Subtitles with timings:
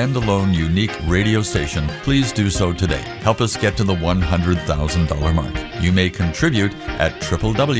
[0.00, 3.02] standalone, unique radio station, please do so today.
[3.20, 5.82] Help us get to the $100,000 mark.
[5.82, 7.70] You may contribute at www.ciut.fm.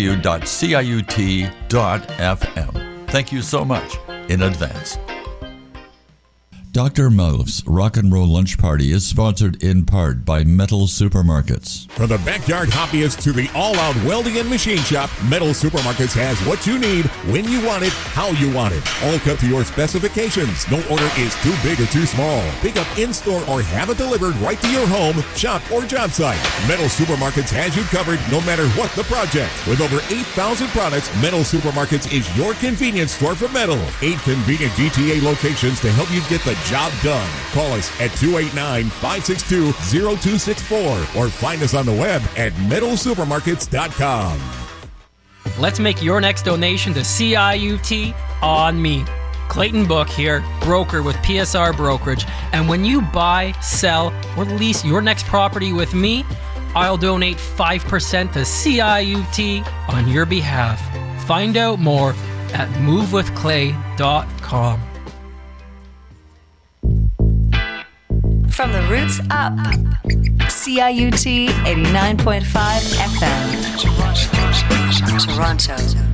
[3.10, 3.96] Thank you so much
[4.28, 4.98] in advance.
[6.72, 7.10] Dr.
[7.10, 11.90] Mouth's Rock and Roll Lunch Party is sponsored in part by Metal Supermarkets.
[11.90, 16.38] From the backyard hobbyist to the all out welding and machine shop, Metal Supermarkets has
[16.46, 18.86] what you need, when you want it, how you want it.
[19.02, 20.70] All cut to your specifications.
[20.70, 22.40] No order is too big or too small.
[22.60, 26.10] Pick up in store or have it delivered right to your home, shop, or job
[26.12, 26.38] site.
[26.68, 29.50] Metal Supermarkets has you covered no matter what the project.
[29.66, 33.80] With over 8,000 products, Metal Supermarkets is your convenience store for metal.
[34.02, 37.28] Eight convenient GTA locations to help you get the job done.
[37.52, 44.40] Call us at 289 562 0264 or find us on the web at metalsupermarkets.com.
[45.58, 49.04] Let's make your next donation to CIUT on me.
[49.48, 52.24] Clayton Book here, broker with PSR Brokerage.
[52.52, 56.24] And when you buy, sell, or lease your next property with me,
[56.74, 60.80] I'll donate 5% to CIUT on your behalf.
[61.26, 62.10] Find out more
[62.52, 64.89] at movewithclay.com.
[68.60, 69.54] From the roots up.
[70.50, 72.42] CIUT 89.5
[73.08, 73.64] FM.
[75.24, 76.09] Toronto.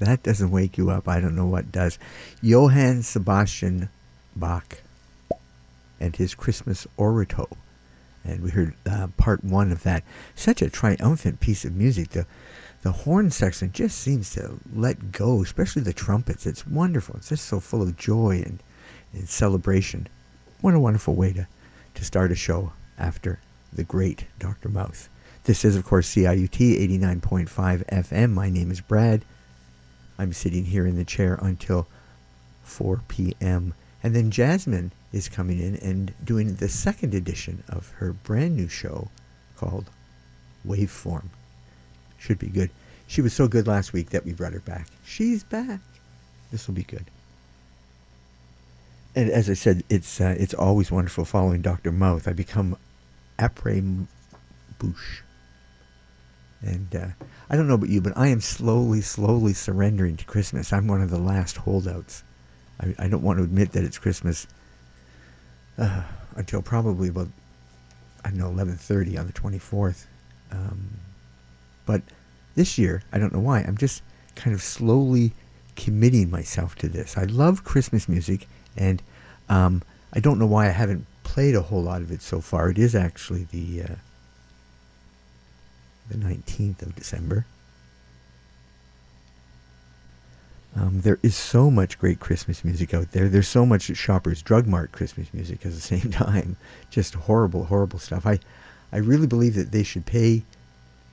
[0.00, 1.98] If that doesn't wake you up, I don't know what does.
[2.40, 3.88] Johann Sebastian
[4.36, 4.80] Bach
[5.98, 7.56] and his Christmas Oratorio.
[8.24, 10.04] And we heard uh, part one of that.
[10.36, 12.10] Such a triumphant piece of music.
[12.10, 12.26] The,
[12.82, 16.46] the horn section just seems to let go, especially the trumpets.
[16.46, 17.16] It's wonderful.
[17.16, 18.62] It's just so full of joy and,
[19.12, 20.06] and celebration.
[20.60, 21.48] What a wonderful way to,
[21.94, 23.40] to start a show after
[23.72, 24.68] the great Dr.
[24.68, 25.08] Mouth.
[25.42, 27.48] This is, of course, CIUT 89.5
[27.86, 28.32] FM.
[28.32, 29.24] My name is Brad.
[30.18, 31.86] I'm sitting here in the chair until
[32.64, 33.74] 4 p.m.
[34.02, 38.68] And then Jasmine is coming in and doing the second edition of her brand new
[38.68, 39.08] show
[39.56, 39.90] called
[40.66, 41.26] Waveform.
[42.18, 42.70] Should be good.
[43.06, 44.88] She was so good last week that we brought her back.
[45.04, 45.80] She's back.
[46.50, 47.06] This will be good.
[49.14, 51.90] And as I said, it's uh, it's always wonderful following Dr.
[51.90, 52.28] Mouth.
[52.28, 52.76] I become
[53.38, 54.06] après
[54.78, 55.22] bouche.
[56.62, 57.06] And uh,
[57.48, 60.72] I don't know about you, but I am slowly, slowly surrendering to Christmas.
[60.72, 62.24] I'm one of the last holdouts.
[62.80, 64.46] I, I don't want to admit that it's Christmas
[65.78, 66.02] uh,
[66.36, 67.28] until probably about
[68.24, 70.06] I don't know 11:30 on the 24th.
[70.50, 70.90] Um,
[71.86, 72.02] but
[72.56, 73.60] this year, I don't know why.
[73.60, 74.02] I'm just
[74.34, 75.32] kind of slowly
[75.76, 77.16] committing myself to this.
[77.16, 79.02] I love Christmas music, and
[79.48, 82.70] um, I don't know why I haven't played a whole lot of it so far.
[82.70, 83.94] It is actually the uh,
[86.08, 87.46] the 19th of December.
[90.76, 93.28] Um, there is so much great Christmas music out there.
[93.28, 96.56] There's so much Shoppers Drug Mart Christmas music at the same time.
[96.90, 98.26] Just horrible, horrible stuff.
[98.26, 98.38] I,
[98.92, 100.44] I really believe that they should pay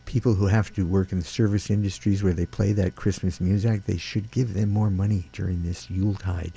[0.06, 3.86] people who have to work in the service industries where they play that Christmas music.
[3.86, 6.54] They should give them more money during this Yuletide.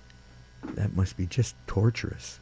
[0.75, 2.41] That must be just torturous.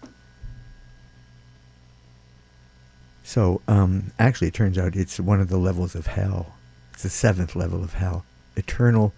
[3.26, 6.54] So, um, actually, it turns out it's one of the levels of hell.
[6.92, 8.24] It's the seventh level of hell.
[8.54, 9.12] Eternal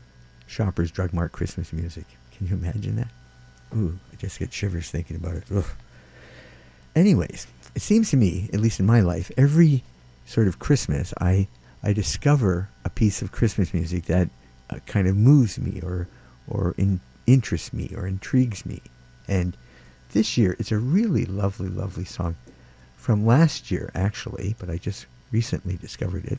[0.47, 2.07] Shoppers Drug Mart Christmas music.
[2.35, 3.09] Can you imagine that?
[3.77, 5.45] Ooh, I just get shivers thinking about it.
[5.55, 5.67] Ugh.
[6.97, 9.85] Anyways, it seems to me, at least in my life, every
[10.25, 11.47] sort of Christmas, I
[11.83, 14.31] I discover a piece of Christmas music that
[14.71, 16.09] uh, kind of moves me or
[16.49, 18.81] or in, interests me or intrigues me.
[19.29, 19.55] And
[20.13, 22.37] this year, it's a really lovely, lovely song
[22.99, 26.39] from last year, actually, but I just recently discovered it.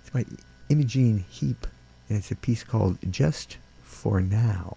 [0.00, 0.24] It's by
[0.68, 1.66] Imogen Heap
[2.08, 4.76] and it's a piece called Just for Now.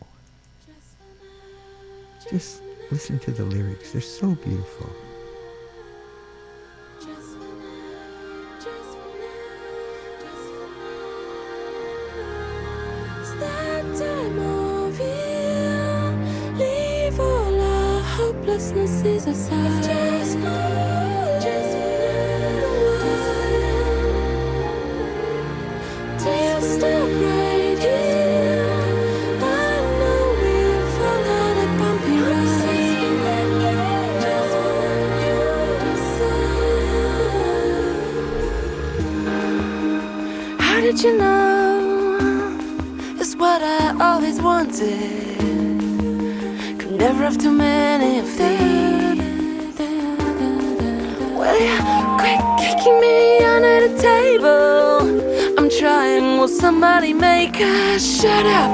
[2.30, 4.90] Just listen to the lyrics, they're so beautiful.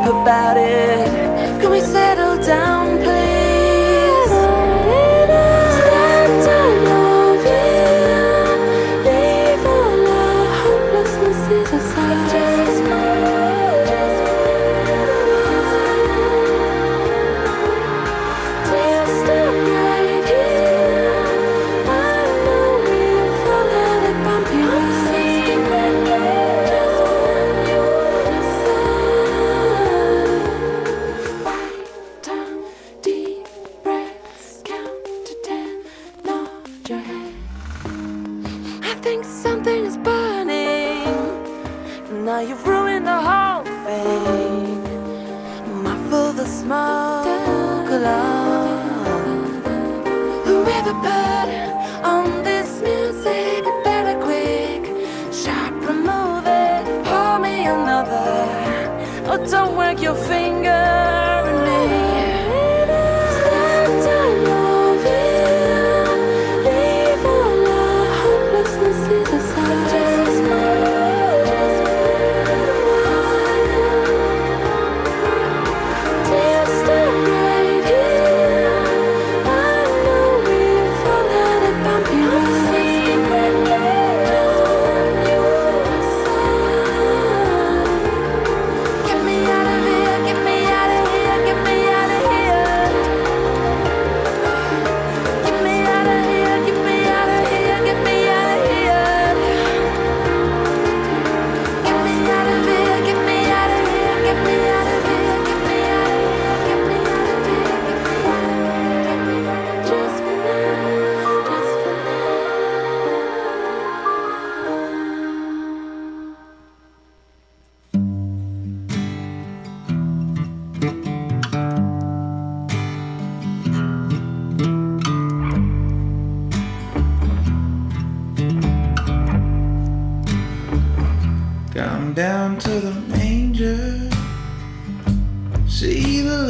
[0.07, 0.56] About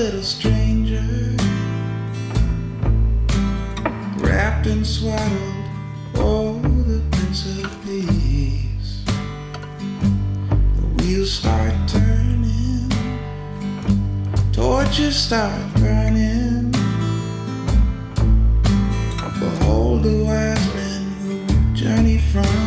[0.07, 1.35] little stranger
[4.23, 5.65] wrapped and swaddled
[6.17, 9.03] all the prince of peace
[10.77, 12.89] the wheels start turning
[14.53, 16.71] torches start burning.
[19.39, 22.66] Behold the wise men who journey from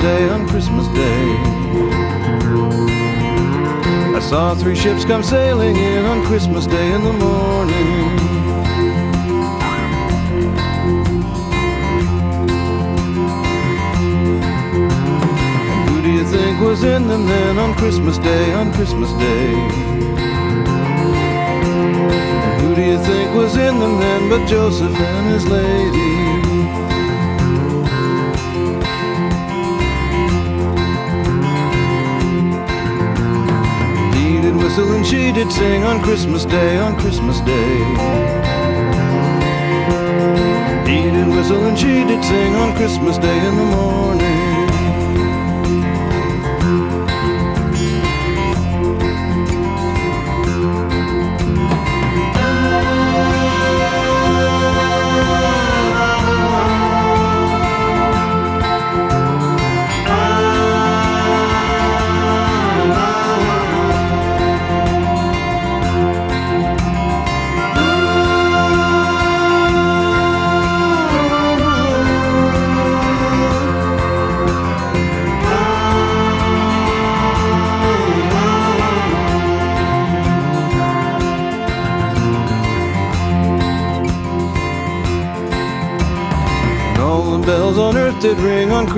[0.00, 1.36] Day, on Christmas Day.
[4.14, 5.47] I saw three ships come sailing.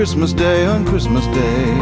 [0.01, 1.73] Christmas Day, on Christmas Day.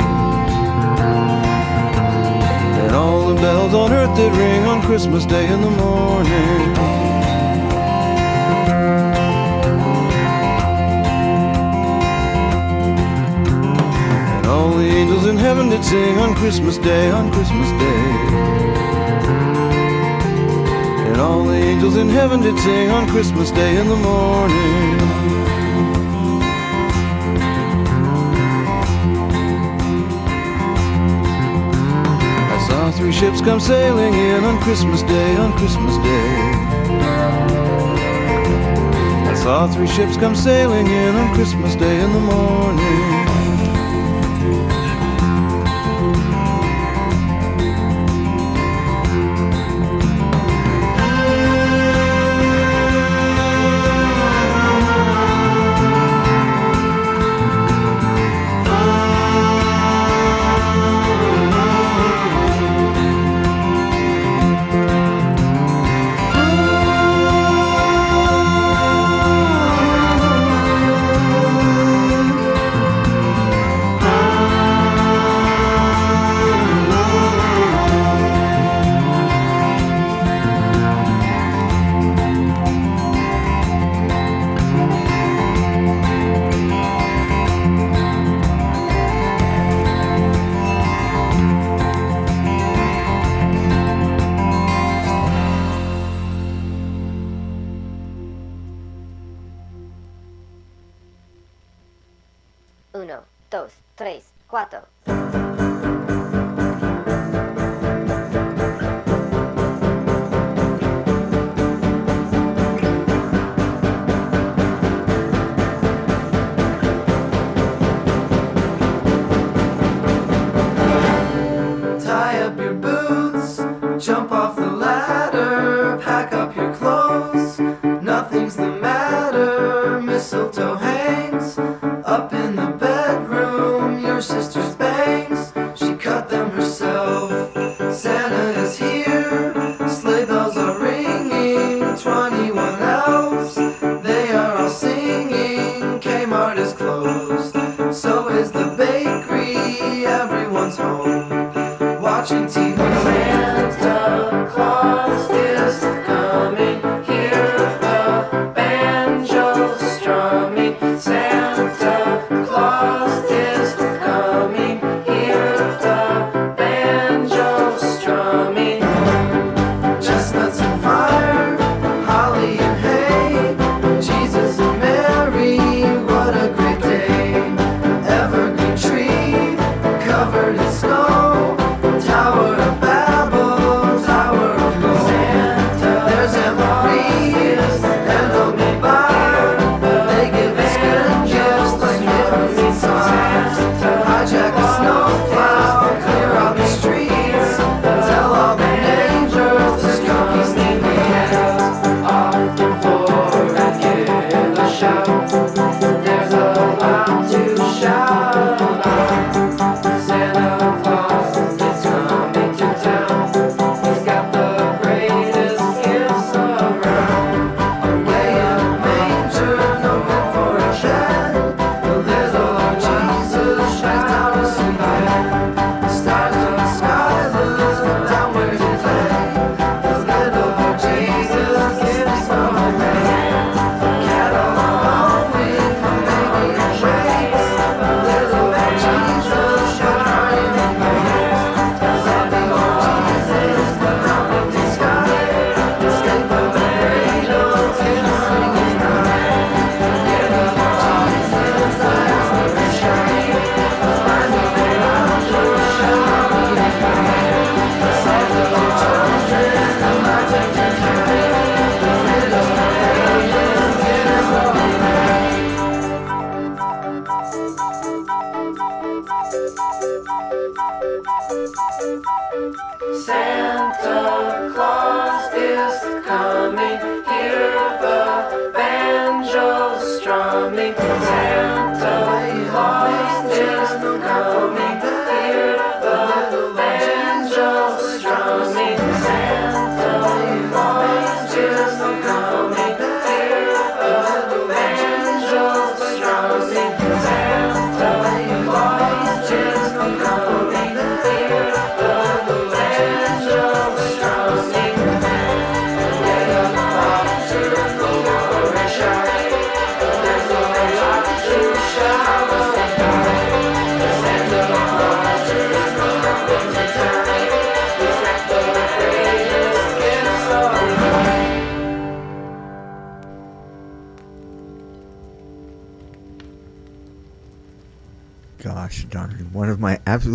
[2.82, 6.32] And all the bells on earth did ring on Christmas Day in the morning.
[14.34, 18.02] And All the angels in heaven did sing on Christmas Day, on Christmas Day.
[21.06, 24.97] And all the angels in heaven did sing on Christmas Day in the morning.
[32.90, 36.30] now three ships come sailing in on Christmas Day, on Christmas Day.
[39.30, 43.17] I saw three ships come sailing in on Christmas Day in the morning.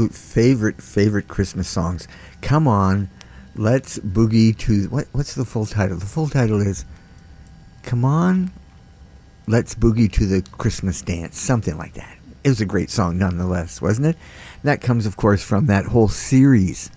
[0.03, 2.07] Absolute favorite favorite Christmas songs.
[2.41, 3.09] Come on,
[3.55, 5.07] let's boogie to what?
[5.13, 5.97] What's the full title?
[5.97, 6.83] The full title is
[7.83, 8.51] "Come on,
[9.47, 12.17] let's boogie to the Christmas dance," something like that.
[12.43, 14.17] It was a great song, nonetheless, wasn't it?
[14.63, 16.91] That comes, of course, from that whole series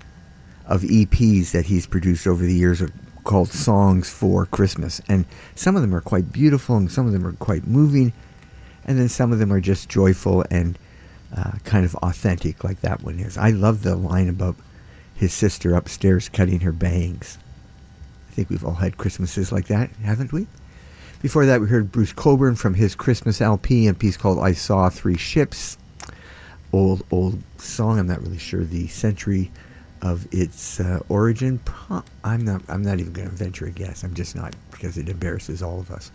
[0.66, 2.82] of EPs that he's produced over the years
[3.22, 5.00] called Songs for Christmas.
[5.08, 8.12] And some of them are quite beautiful and some of them are quite moving.
[8.84, 10.76] And then some of them are just joyful and
[11.36, 13.36] uh, kind of authentic, like that one is.
[13.36, 14.56] I love the line about
[15.14, 17.38] his sister upstairs cutting her bangs.
[18.30, 20.46] I think we've all had Christmases like that, haven't we?
[21.22, 24.88] Before that, we heard Bruce Cockburn from his Christmas LP, a piece called I Saw
[24.90, 25.78] Three Ships.
[26.72, 27.98] Old, old song.
[27.98, 29.50] I'm not really sure the century
[30.02, 31.58] of its uh, origin.
[32.22, 32.62] I'm not.
[32.68, 34.04] I'm not even going to venture a guess.
[34.04, 36.10] I'm just not because it embarrasses all of us.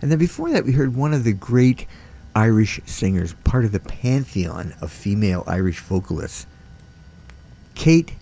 [0.00, 1.86] And then before that, we heard one of the great
[2.36, 6.46] Irish singers, part of the pantheon of female Irish vocalists,
[7.74, 8.12] Kate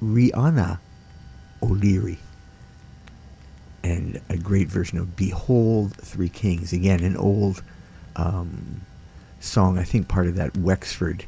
[0.00, 0.78] Rihanna
[1.60, 2.20] O'Leary.
[3.82, 6.72] And a great version of Behold Three Kings.
[6.72, 7.64] Again, an old
[8.14, 8.80] um,
[9.40, 11.24] song, I think part of that Wexford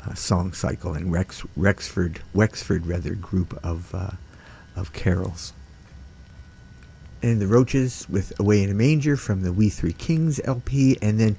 [0.00, 4.10] uh, song cycle and Rex, Rexford, Wexford rather, group of, uh,
[4.74, 5.52] of carols.
[7.22, 11.20] And the Roches with Away in a Manger from the We Three Kings LP, and
[11.20, 11.36] then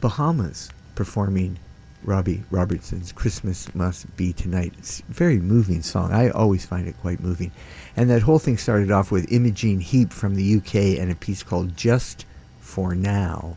[0.00, 1.58] Bahamas performing
[2.02, 4.72] Robbie Robertson's Christmas Must Be Tonight.
[4.78, 6.12] It's a very moving song.
[6.12, 7.52] I always find it quite moving.
[7.96, 11.42] And that whole thing started off with Imogen Heap from the UK and a piece
[11.42, 12.24] called Just
[12.60, 13.56] for Now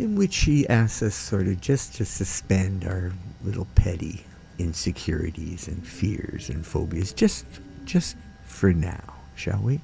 [0.00, 3.12] in which she asks us sort of just to suspend our
[3.44, 4.24] little petty
[4.58, 7.44] insecurities and fears and phobias just
[7.84, 9.80] just for now, shall we?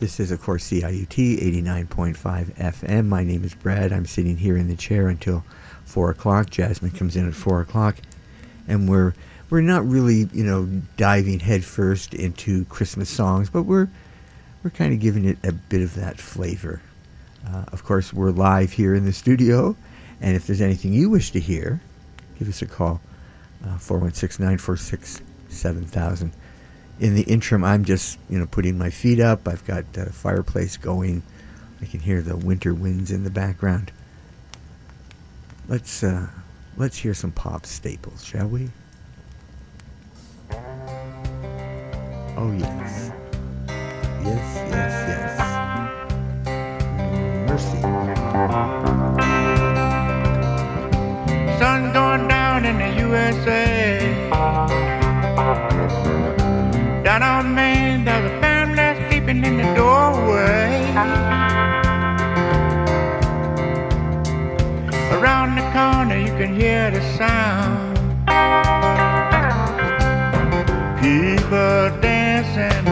[0.00, 2.16] This is, of course, CIUT 89.5
[2.56, 3.06] FM.
[3.08, 3.92] My name is Brad.
[3.92, 5.44] I'm sitting here in the chair until
[5.84, 6.48] 4 o'clock.
[6.48, 7.96] Jasmine comes in at 4 o'clock.
[8.66, 9.12] And we're,
[9.50, 10.64] we're not really, you know,
[10.96, 13.90] diving headfirst into Christmas songs, but we're,
[14.64, 16.80] we're kind of giving it a bit of that flavor.
[17.46, 19.76] Uh, of course, we're live here in the studio,
[20.22, 21.78] and if there's anything you wish to hear,
[22.38, 23.02] give us a call,
[23.66, 26.32] uh, 416 946 7000.
[27.00, 29.48] In the interim, I'm just, you know, putting my feet up.
[29.48, 31.22] I've got a fireplace going.
[31.80, 33.90] I can hear the winter winds in the background.
[35.66, 36.26] Let's uh,
[36.76, 38.68] let's hear some pop staples, shall we?
[42.36, 43.10] Oh yes,
[44.22, 45.50] yes, yes, yes
[47.50, 47.80] mercy.
[51.58, 53.98] Sun's going down in the USA.
[57.10, 60.78] Down on Main, there's a family sleeping in the doorway.
[65.16, 67.98] Around the corner, you can hear the sound.
[71.00, 72.86] People dancing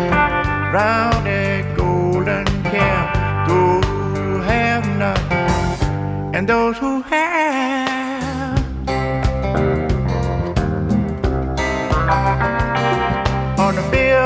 [0.75, 7.48] round a golden calf Those who have none and those who have.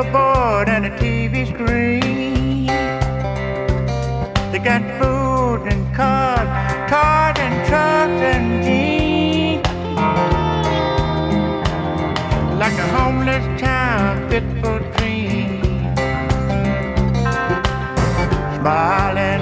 [0.02, 2.66] Billboard and a TV screen,
[4.50, 6.48] they got food and cars,
[6.90, 9.66] cars and trucks and jeans.
[12.58, 15.98] Like a homeless child fit for dreams.
[18.56, 19.41] Smiling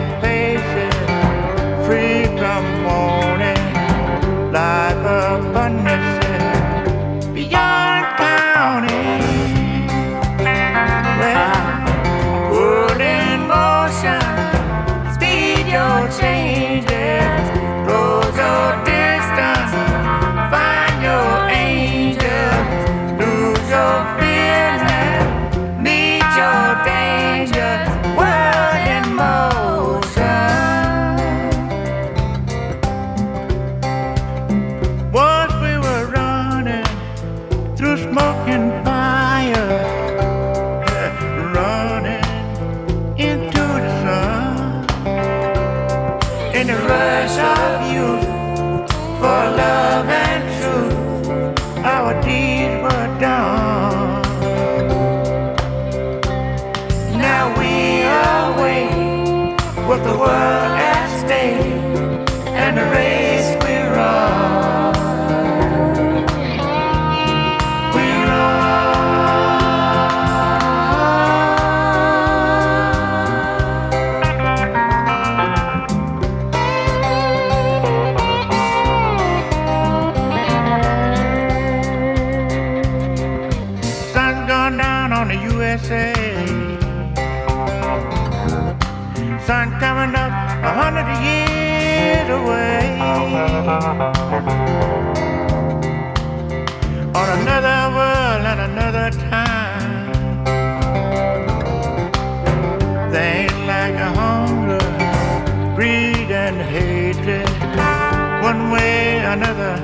[109.31, 109.79] another,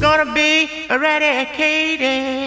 [0.00, 2.37] gonna be eradicated.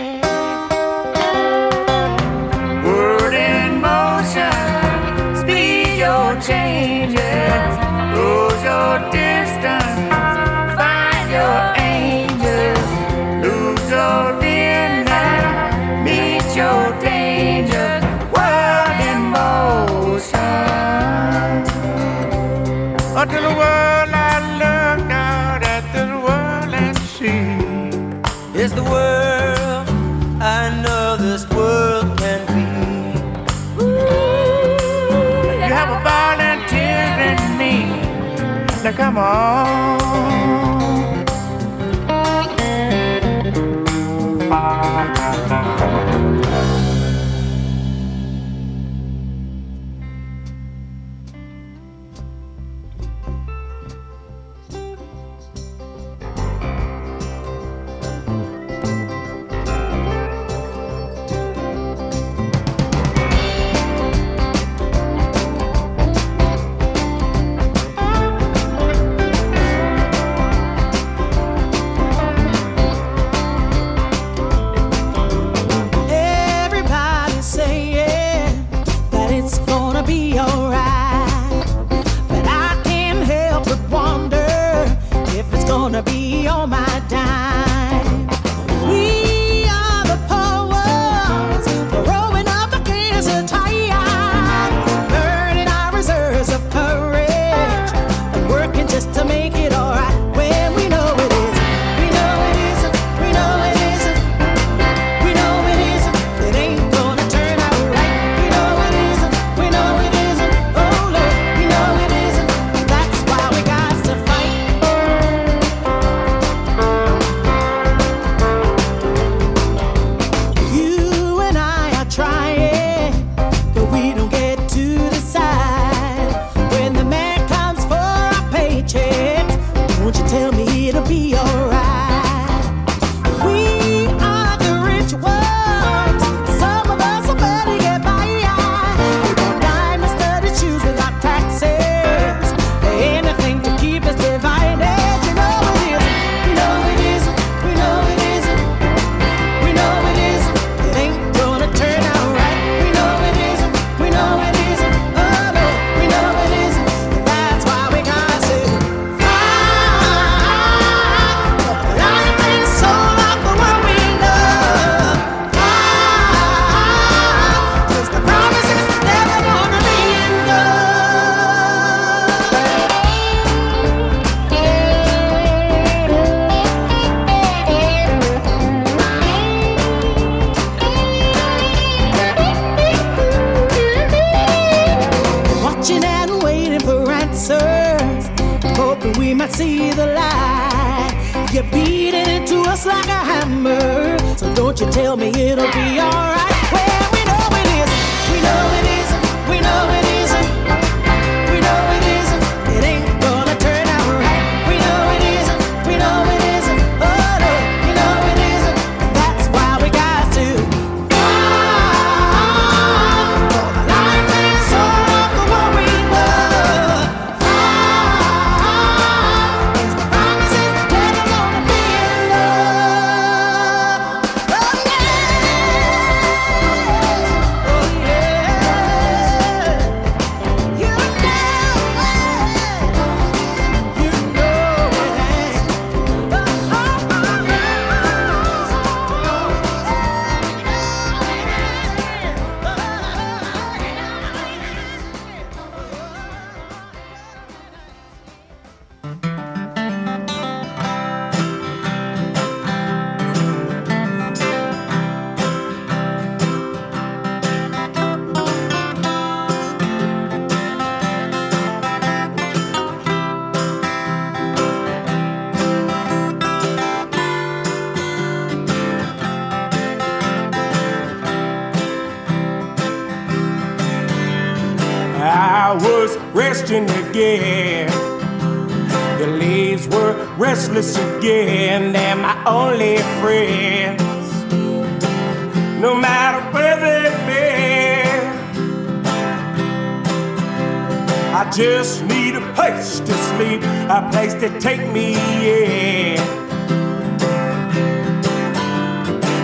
[294.41, 296.19] To take me in.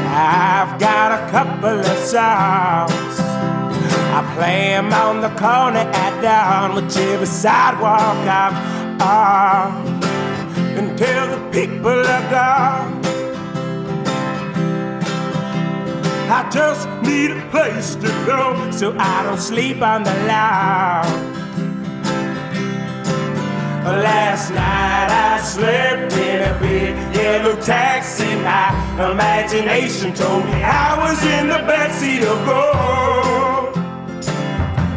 [0.10, 3.20] I've got a couple of songs.
[4.18, 10.02] I play 'em on the corner at dawn, whichever sidewalk I'm on,
[10.82, 13.00] until the people are gone.
[16.38, 21.27] I just need a place to go so I don't sleep on the lawn.
[23.88, 28.36] Last night I slept in a big yellow taxi.
[28.36, 28.70] My
[29.12, 33.76] imagination told me I was in the backseat of gold.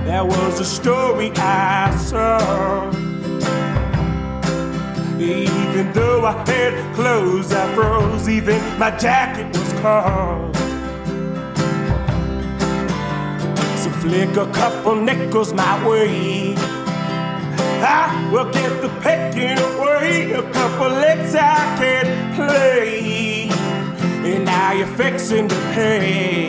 [0.06, 2.90] That was a story I saw.
[5.20, 8.28] Even though I had clothes, I froze.
[8.28, 10.56] Even my jacket was cold.
[13.76, 16.56] So flick a couple nickels my way.
[17.82, 20.32] I will get the pecking away.
[20.32, 23.48] A couple licks I can play.
[24.30, 26.48] And now you're fixing to pay.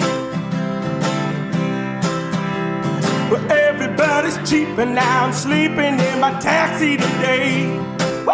[3.30, 7.68] But everybody's cheap and now I'm sleeping in my taxi today.
[8.26, 8.34] Woo!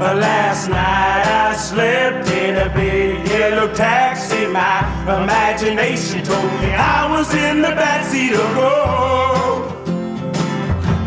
[0.00, 4.46] Uh, Last night I slept in a big yellow taxi.
[4.46, 9.27] My imagination told me I was in the backseat of gold.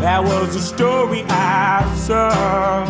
[0.02, 2.82] That was the story I saw.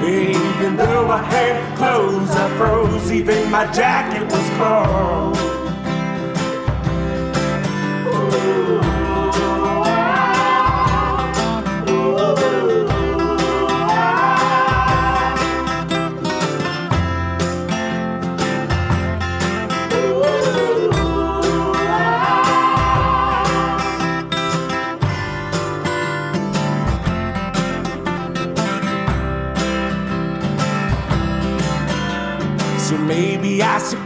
[0.00, 3.10] Even though I had clothes, I froze.
[3.10, 5.51] Even my jacket was cold.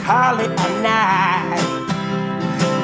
[0.06, 0.48] Call a
[0.82, 1.66] night.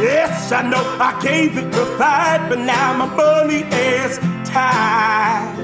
[0.03, 5.55] Yes, I know I gave it a fight, but now my money is tied.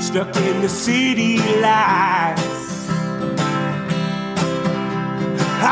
[0.00, 2.88] Stuck in the city lights.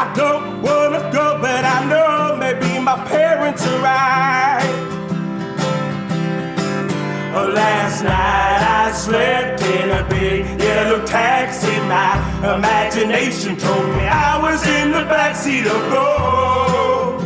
[0.01, 5.00] I don't wanna go, but I know maybe my parents are right.
[7.33, 11.71] Oh, last night I slept in a big yellow taxi.
[11.87, 12.19] My
[12.57, 17.21] imagination told me I was in the backseat of gold.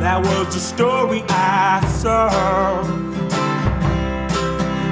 [0.00, 2.82] That was the story I saw.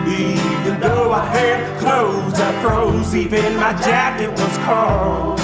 [0.06, 3.16] Even though I had clothes, I froze.
[3.16, 5.38] Even my jacket was cold.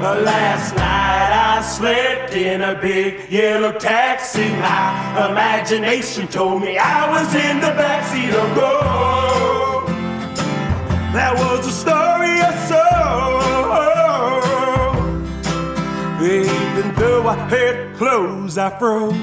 [0.00, 4.48] Last night I slept in a big yellow taxi.
[4.48, 9.88] My imagination told me I was in the backseat of gold.
[11.12, 13.00] That was a story I saw.
[16.22, 19.14] Even though I had clothes, I froze.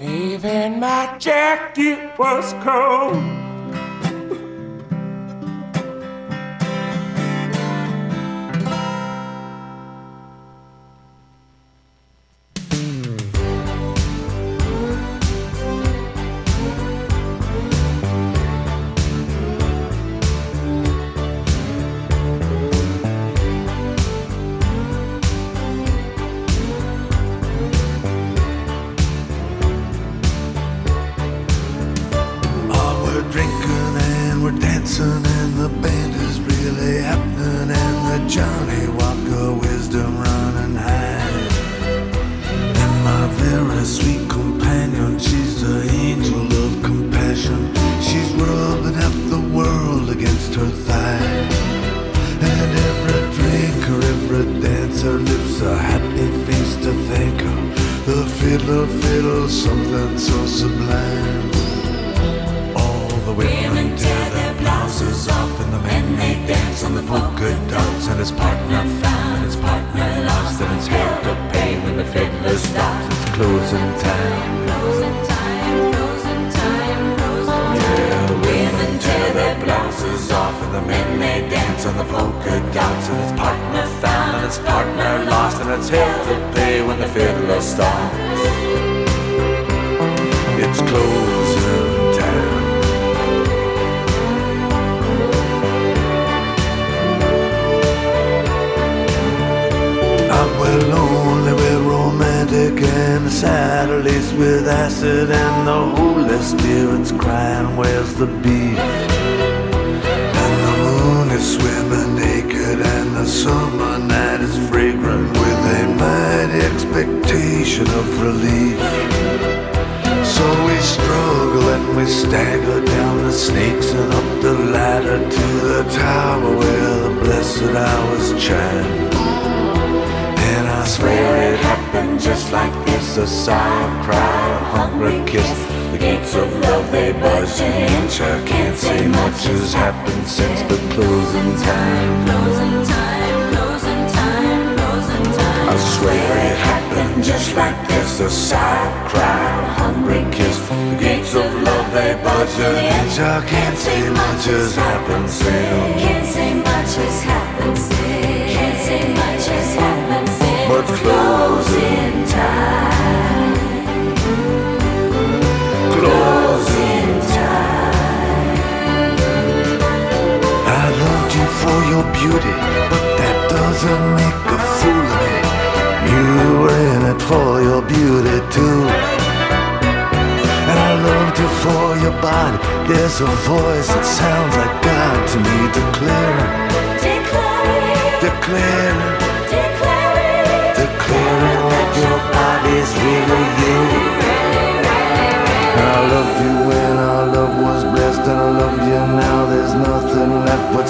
[0.00, 3.49] Even my jacket was cold.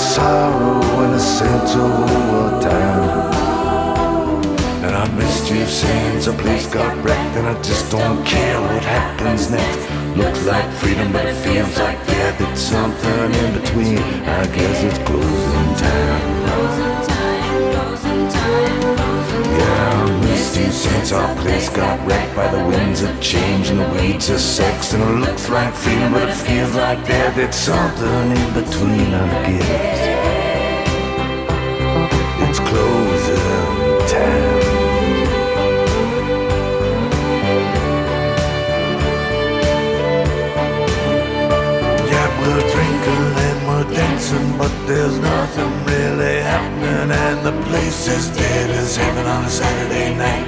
[0.01, 3.31] Sorrow in the center of time.
[4.85, 8.83] And I missed you since the place got wrecked, and I just don't care what
[8.83, 9.79] happens next.
[10.17, 12.41] Looks like freedom, but it feels like death.
[12.41, 13.99] It's something in between.
[13.99, 17.10] I guess it's closing time.
[20.61, 24.41] You since our place got wrecked by the winds of change and the weeds of
[24.41, 24.93] sex.
[24.93, 27.39] And it looks like freedom, but it feels like death.
[27.39, 30.01] It's something in between, I guess.
[32.45, 34.61] It's closing time.
[42.13, 45.80] Yeah, we're drinking and we're dancing, but there's nothing
[47.09, 50.47] and the place is dead as heaven on a Saturday night.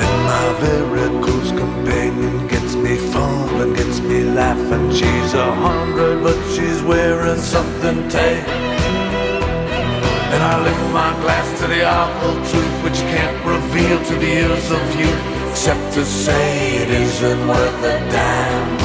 [0.00, 4.90] And my very close companion gets me fumbling, gets me laughing.
[4.90, 8.48] She's a hundred, but she's wearing something tight.
[10.32, 14.70] And I lift my glass to the awful truth which can't reveal to the ears
[14.70, 15.10] of you,
[15.50, 18.78] except to say it isn't worth a dime.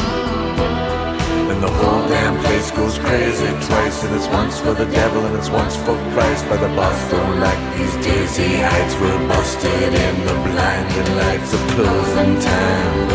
[1.51, 5.35] And the whole damn place goes crazy twice, and it's once for the devil and
[5.35, 6.47] it's once for Christ.
[6.49, 11.59] By the boss don't like these dizzy heights, we're busted in the blinding lights of
[11.75, 13.07] closing time.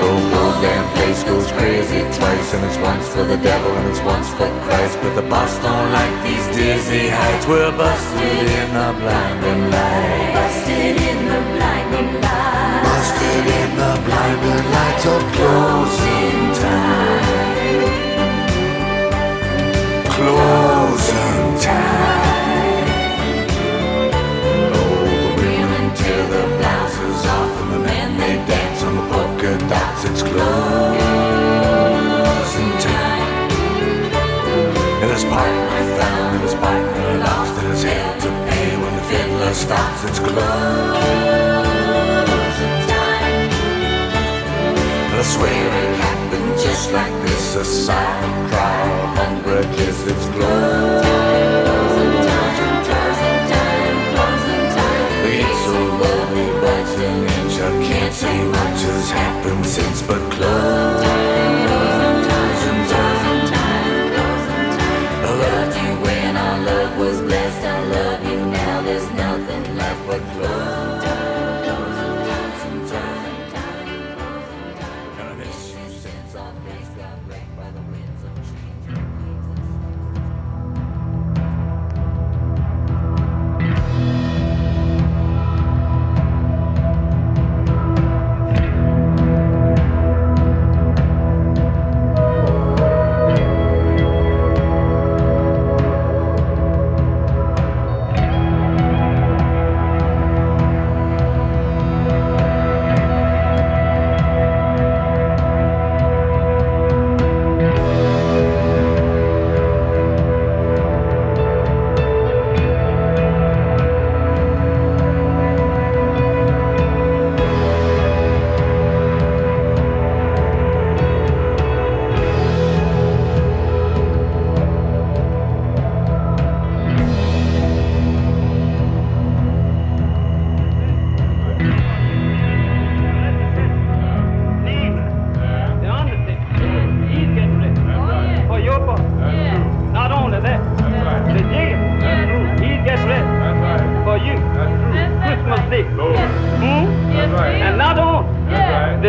[0.00, 4.00] The whole damn place goes crazy twice, and it's once for the devil and it's
[4.00, 4.98] once for Christ.
[5.02, 10.34] But the boss don't like these dizzy heights, we're busted in the blinding lights.
[10.36, 12.31] Busted in the blinding light.
[13.32, 17.24] Busted in the blinding lights of closing time.
[20.04, 22.88] Closing time.
[24.74, 29.52] Oh, the women tear their blouses off and the men they dance on the polka
[29.66, 30.04] dots.
[30.04, 30.42] It's closing
[32.84, 33.48] time.
[35.00, 39.02] And his partner found and his partner lost and his hell to pay when the
[39.04, 40.04] fiddler stops.
[40.04, 41.61] It's closing
[45.22, 45.28] It
[45.98, 47.54] happened just like this.
[47.54, 50.58] A a cry, a hungry kiss It's closing
[54.74, 57.22] time The gates so low, they budge an
[57.62, 58.36] I can't say
[58.82, 60.82] has happened since But time
[65.24, 67.64] I you when our love was blessed.
[67.64, 71.01] I love you now, there's nothing left but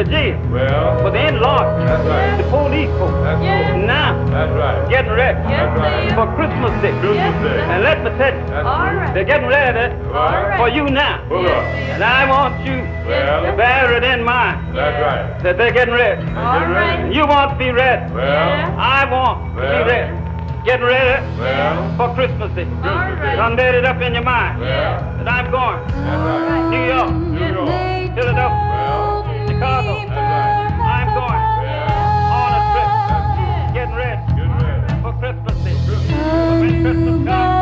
[0.04, 0.36] The jail.
[0.52, 1.00] Well.
[1.00, 1.64] For the in-law.
[1.80, 2.36] That's right.
[2.36, 3.16] The police folks.
[3.24, 3.88] That's true.
[3.88, 4.20] Now.
[4.28, 4.90] That's right.
[4.90, 5.40] Getting ready.
[5.48, 6.12] That's right.
[6.12, 6.92] For Christmas Day.
[7.00, 7.62] Christmas Day.
[7.72, 8.44] And let me tell you.
[8.52, 9.14] That's All right.
[9.14, 10.58] They're getting ready right.
[10.60, 11.24] for you now.
[11.30, 11.64] Hold up.
[11.96, 13.46] And I want you Well.
[13.48, 15.40] to bear it in mind That's right.
[15.44, 16.20] that they're getting ready.
[16.36, 17.00] All right.
[17.00, 18.12] And you want to be ready.
[18.14, 18.76] Well.
[18.76, 20.20] I want to be ready.
[20.66, 21.96] Getting ready Well.
[21.96, 22.68] for Christmas Day.
[22.68, 23.36] Christmas Day.
[23.40, 25.00] Done made it up in your mind Well.
[25.24, 25.80] that I'm going.
[25.88, 26.70] That's right.
[26.76, 27.12] New York.
[27.14, 28.16] New York.
[28.20, 28.63] Philadelphia.
[29.54, 29.94] Chicago.
[29.94, 30.74] That's right.
[30.82, 31.44] I'm going
[32.34, 32.90] on a trip.
[33.74, 34.22] Getting ready
[35.02, 35.76] for Christmas Day.
[36.60, 37.53] When Christmas don't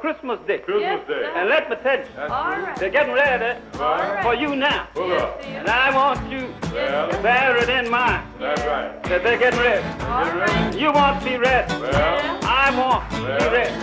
[0.00, 0.58] Christmas Day.
[0.58, 1.30] Christmas Day.
[1.34, 2.74] And let me tell you, That's true.
[2.78, 4.22] they're getting ready Right.
[4.22, 4.88] for you now.
[4.94, 5.40] Hold up.
[5.44, 7.08] And I want you Well.
[7.10, 9.02] to bear it in mind That's right.
[9.04, 9.82] that they're getting ready.
[9.82, 10.78] Get ready.
[10.78, 11.74] You want to be ready.
[11.80, 12.38] Well.
[12.44, 13.50] I want to be Well.
[13.52, 13.74] ready.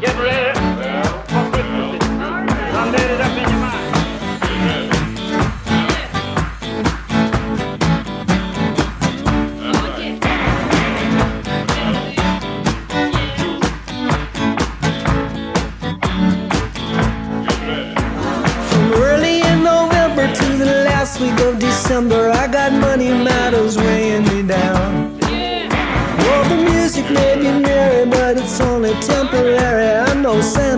[0.00, 1.02] Get ready Well.
[1.30, 1.98] for Christmas Day.
[2.72, 3.85] Done made it up in your mind.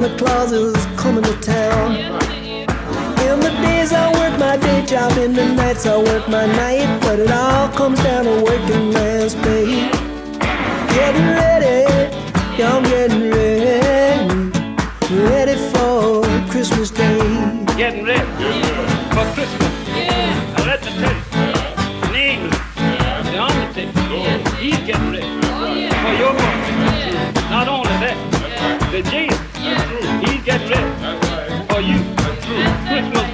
[0.08, 1.94] Santa Claus is coming to town.
[1.94, 7.00] In the days I work my day job, in the nights I work my night,
[7.02, 9.90] but it all comes down to working man's pay.
[10.94, 12.22] Getting ready,
[12.56, 14.50] yeah, I'm getting ready,
[15.28, 17.66] ready for Christmas Day.
[17.76, 18.27] Getting ready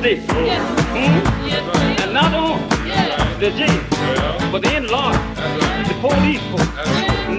[0.05, 2.03] Hmm?
[2.03, 2.61] And not on
[3.41, 3.65] the G,
[4.53, 5.17] but the in-laws,
[5.89, 6.45] the police.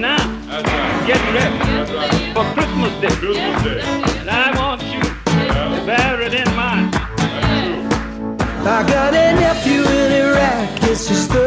[0.02, 0.18] Now,
[0.50, 1.06] right.
[1.06, 3.16] get ready for Christmas Day.
[3.22, 3.82] Christmas Day.
[4.20, 6.96] And I want you to bear it in mind.
[8.66, 11.45] I got a nephew in Iraq, it's just the.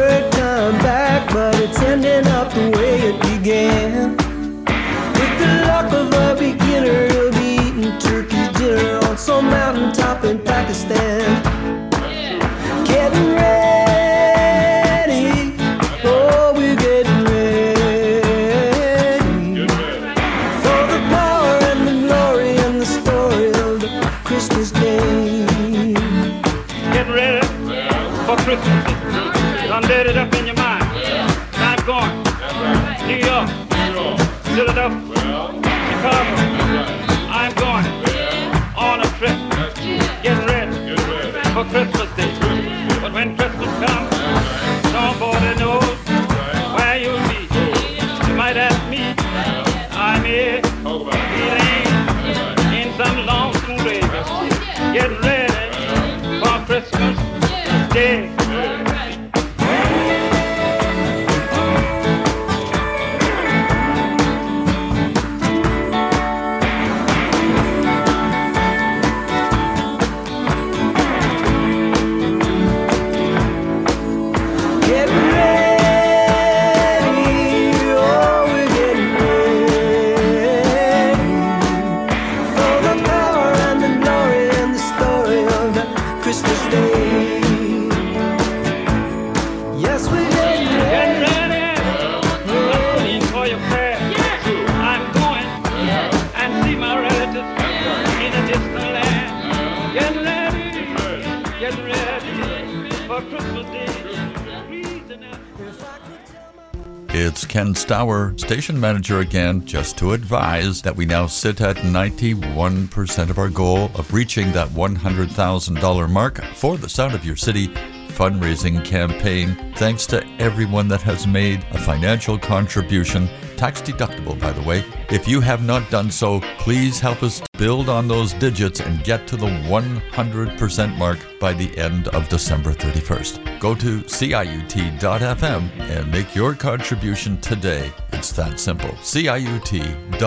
[107.89, 113.49] Ken station manager again, just to advise that we now sit at 91% of our
[113.49, 117.67] goal of reaching that $100,000 mark for the Sound of Your City
[118.09, 119.73] fundraising campaign.
[119.75, 123.27] Thanks to everyone that has made a financial contribution,
[123.57, 124.85] tax deductible, by the way.
[125.11, 129.25] If you have not done so, please help us build on those digits and get
[129.29, 133.59] to the 100% mark by the end of December 31st.
[133.59, 137.91] Go to CIUT.FM and make your contribution today.
[138.13, 138.91] It's that simple.
[139.01, 140.19] CIUT.FM.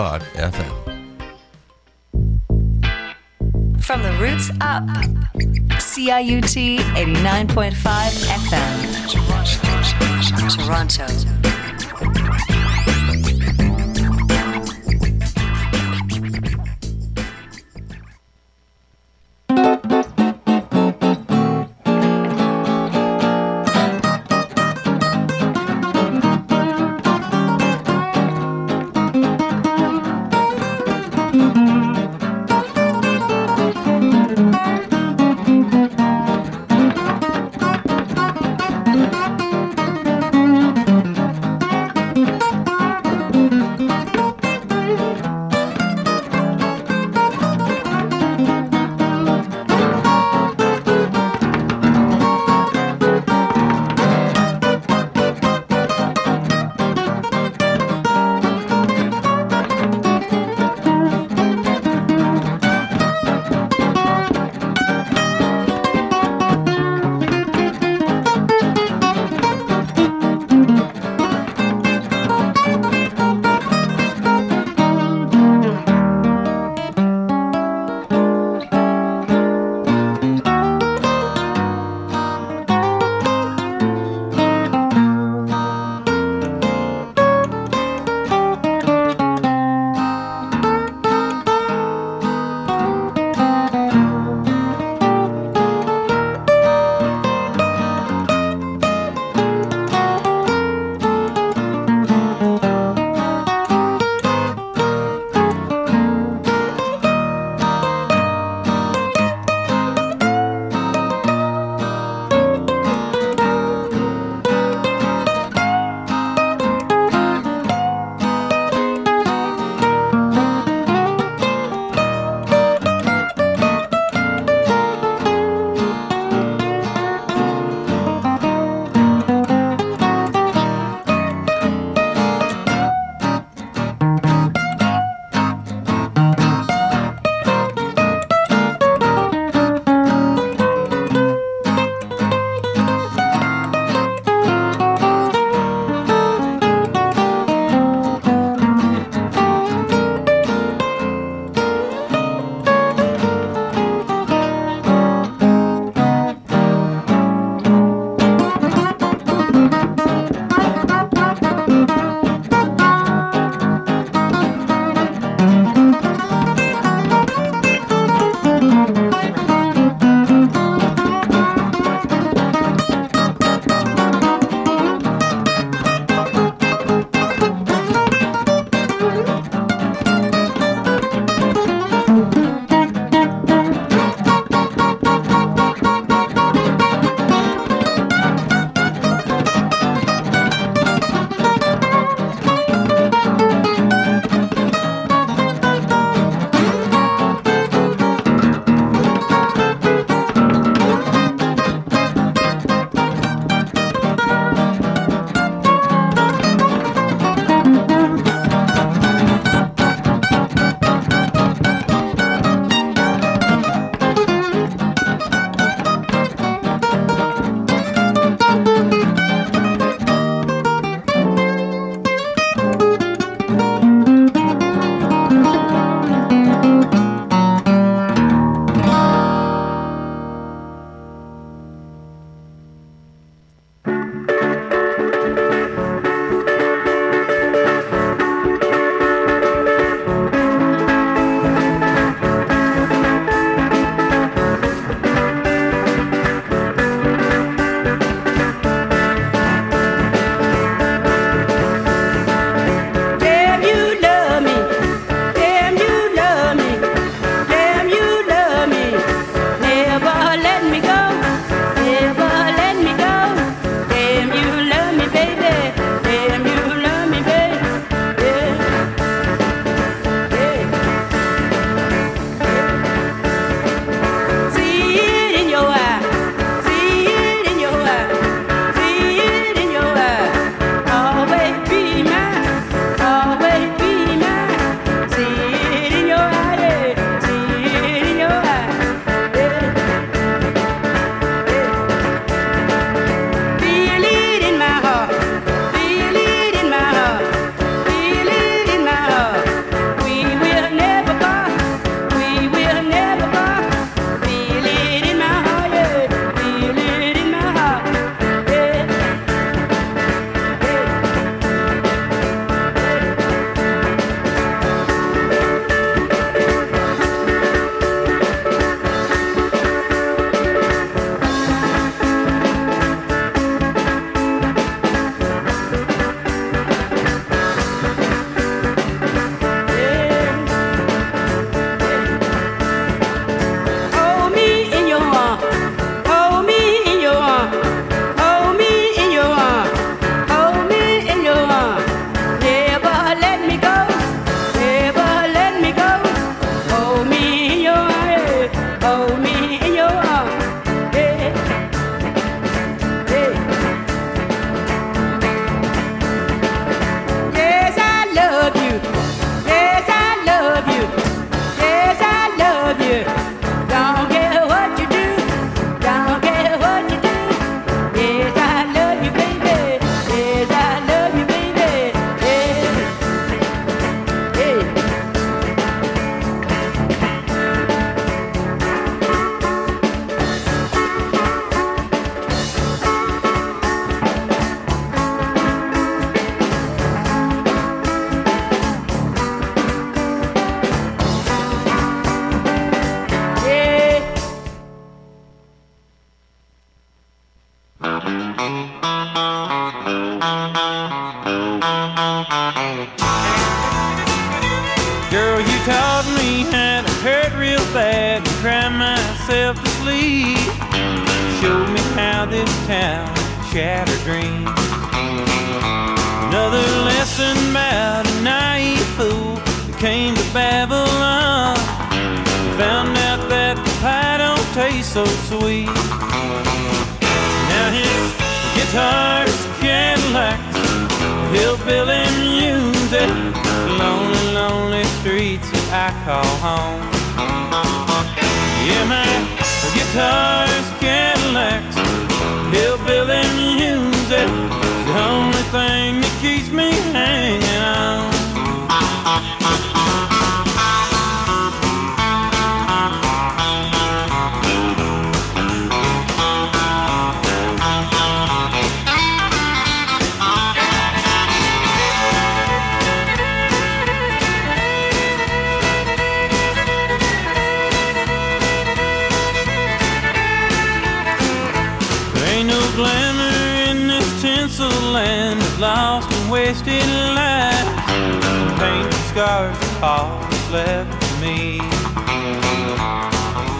[3.81, 4.83] From the roots up,
[5.79, 7.71] CIUT 89.5
[8.27, 8.93] FM.
[10.57, 11.07] Toronto.
[11.07, 11.32] Girl,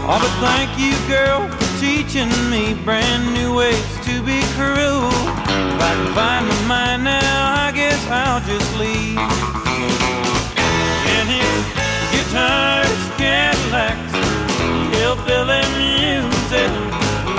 [0.06, 5.08] Oh, but thank you, girl, for teaching me brand new ways to be cruel.
[5.08, 9.16] If I can find my mind now, I guess I'll just leave.
[11.08, 11.64] And his
[12.12, 14.12] guitars, Cadillacs,
[14.92, 16.68] hillbilly music,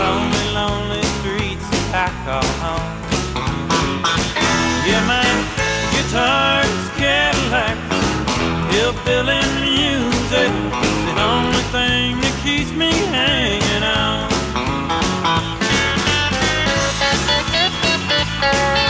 [0.00, 2.96] lonely, lonely streets I call home.
[4.88, 5.20] Yeah, my
[5.92, 7.92] guitars, Cadillacs,
[8.72, 9.43] hillbilly
[18.44, 18.83] All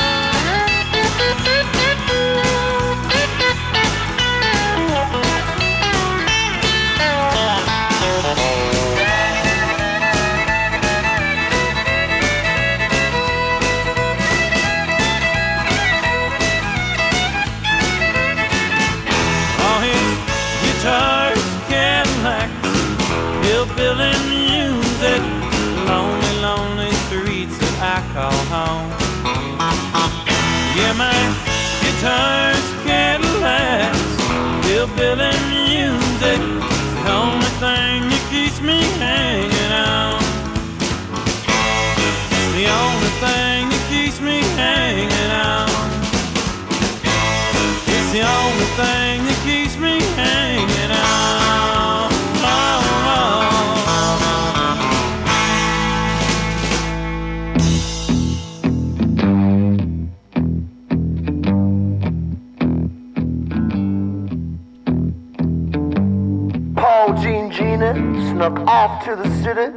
[69.44, 69.76] city,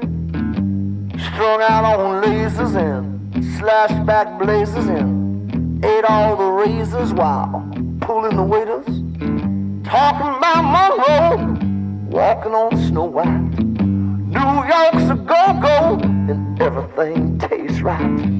[1.27, 7.69] strung out on lasers and slashed back blazers and ate all the razors while
[7.99, 8.85] pulling the waiters,
[9.83, 11.59] talking about Monroe,
[12.09, 13.59] walking on Snow White.
[14.37, 18.36] New York's a go-go and everything tastes right.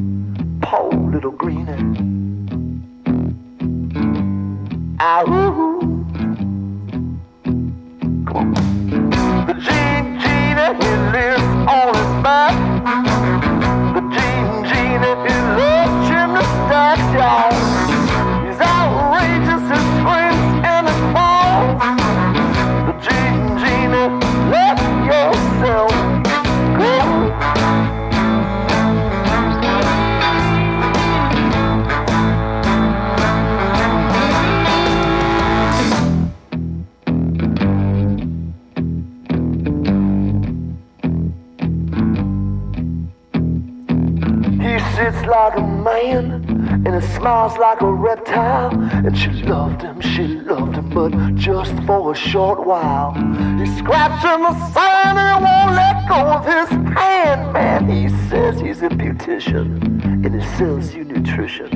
[52.17, 53.13] Short while.
[53.57, 57.53] He's scratching the sand and he won't let go of his hand.
[57.53, 61.69] Man, he says he's a beautician and he sells you nutrition.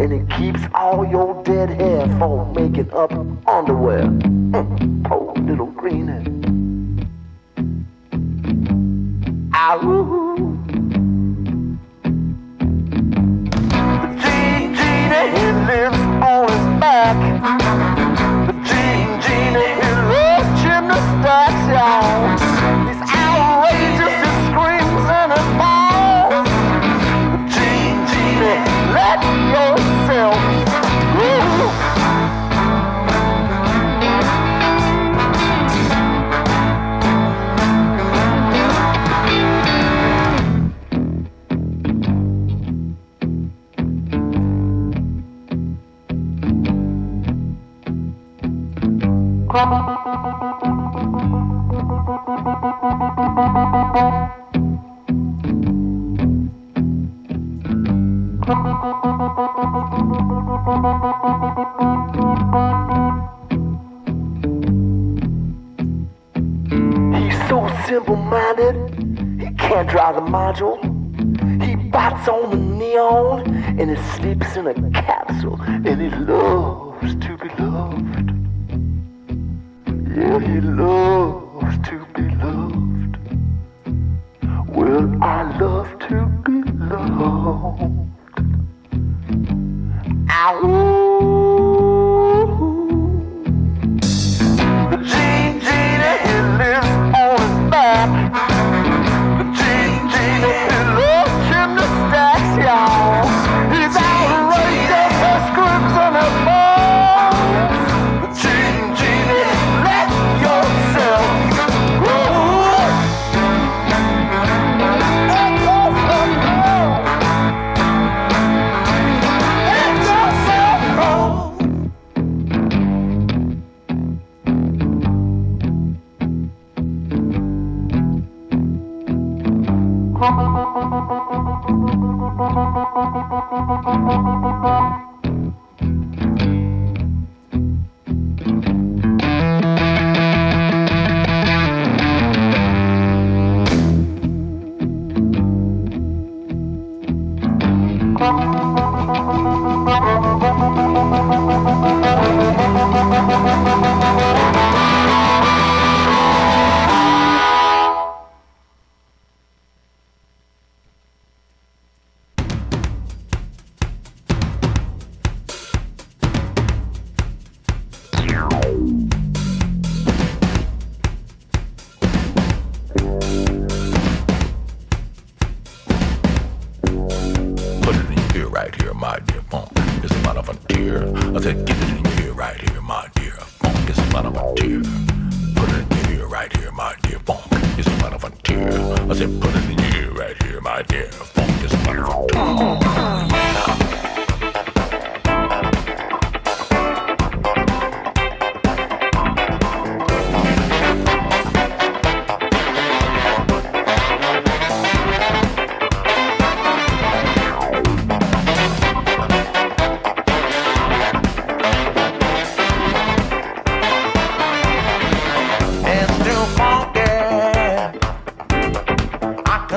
[0.00, 3.12] And he keeps all your dead hair for making up
[3.48, 4.02] underwear.
[5.04, 6.26] Poor little greenie.
[9.54, 9.80] Ow.
[14.22, 17.89] Gene Genie, he lives on his back.
[70.50, 77.36] He bites on the neon and he sleeps in a capsule and he loves to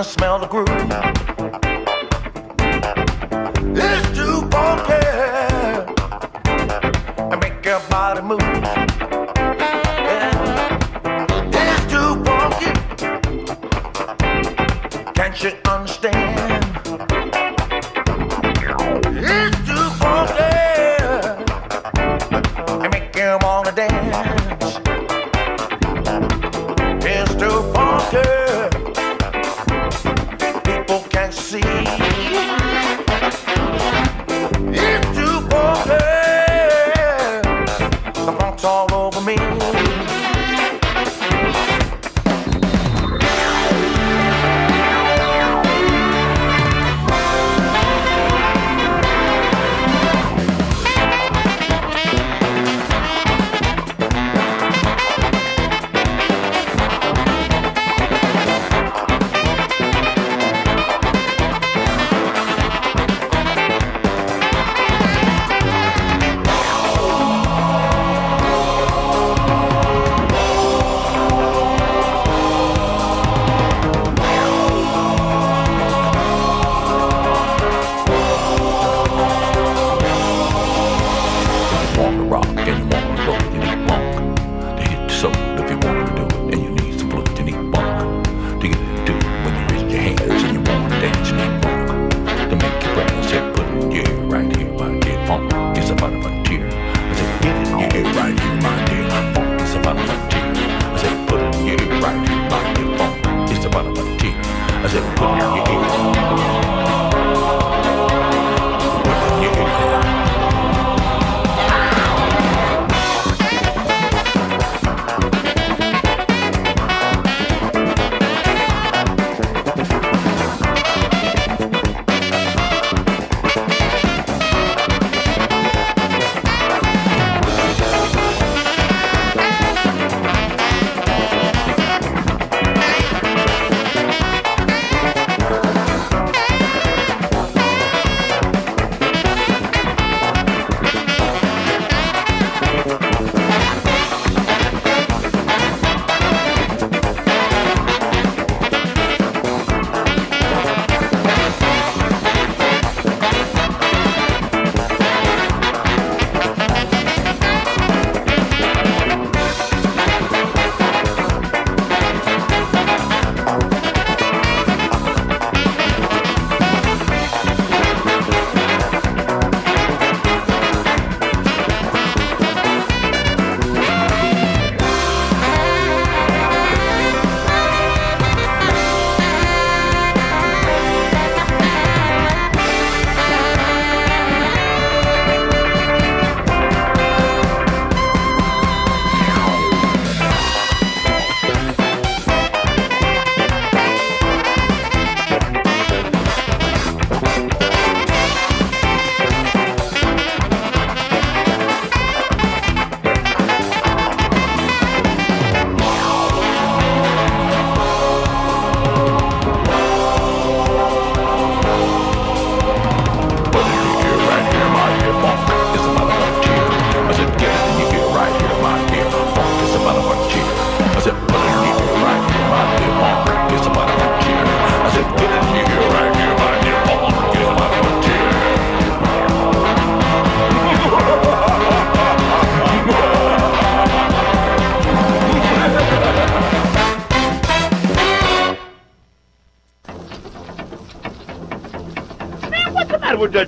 [0.04, 1.03] smell the groove.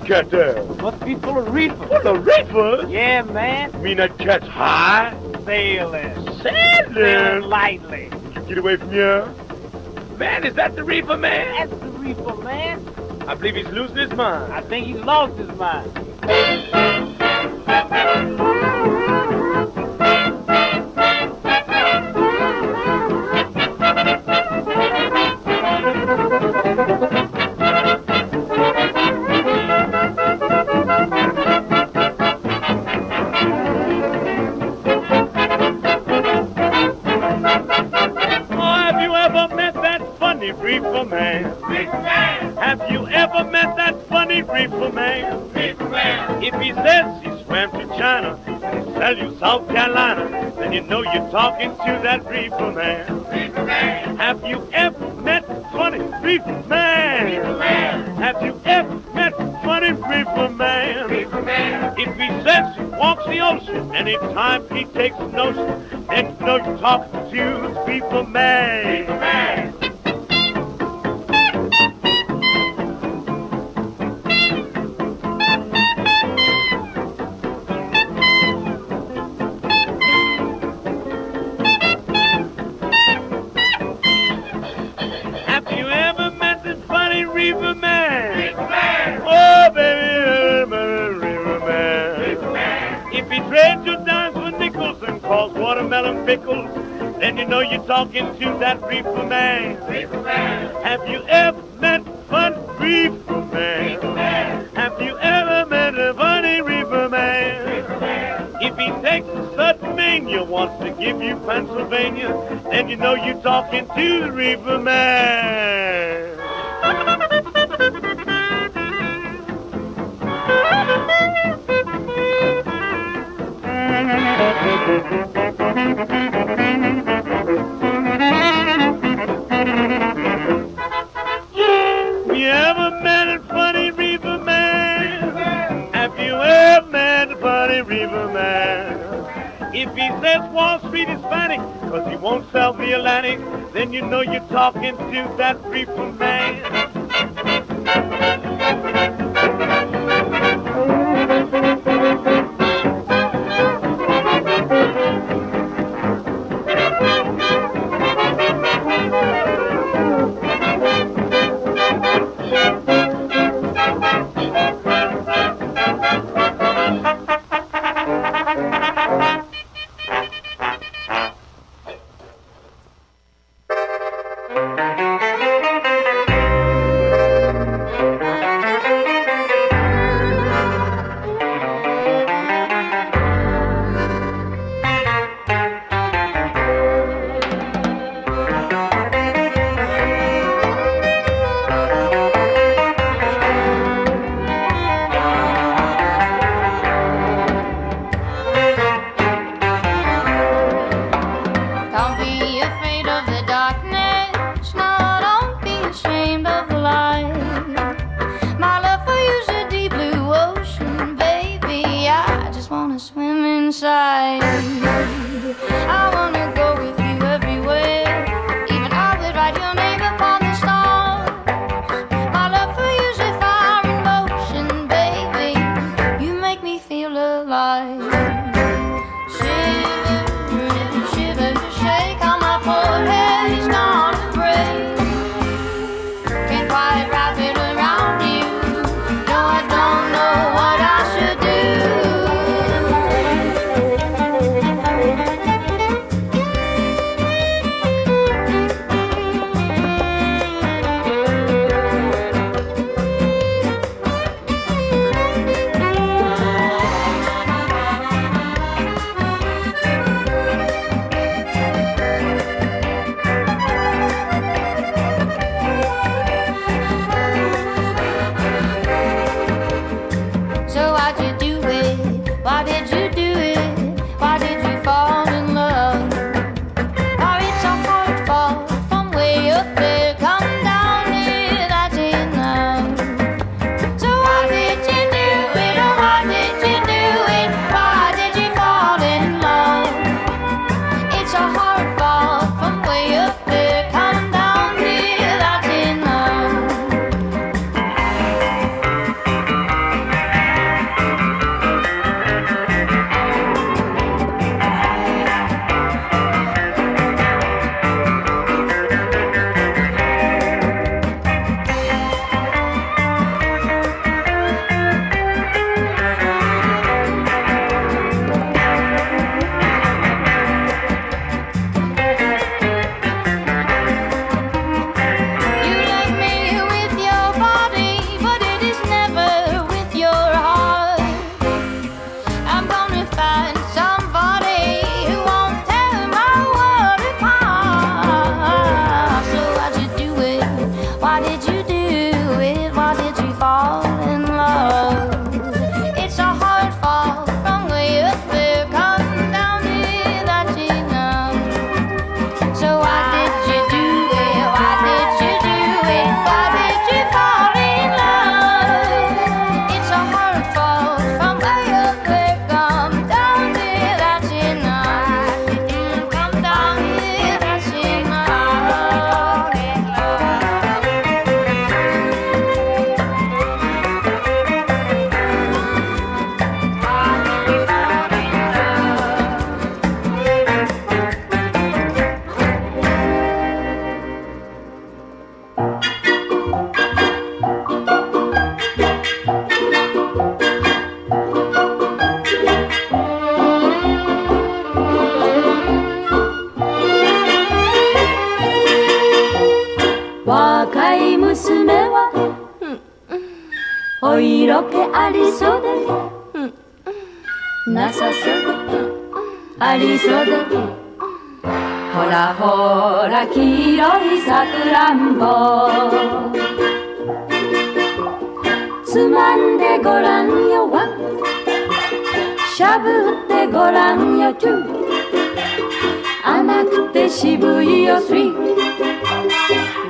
[0.05, 0.63] cat there?
[0.75, 1.87] Must be full of reefers.
[1.87, 2.89] Full of reefers?
[2.89, 3.81] Yeah, man.
[3.81, 5.17] Mean that cat's high?
[5.45, 6.13] Sailing.
[6.41, 6.93] Sailing?
[6.93, 8.09] Sailing lightly.
[8.47, 9.25] Get away from here.
[10.17, 11.69] Man, is that the reefer, man?
[11.69, 12.79] That's the reefer, man.
[13.27, 14.53] I believe he's losing his mind.
[14.53, 15.91] I think he lost his mind.
[51.57, 53.44] talking to that reefer man.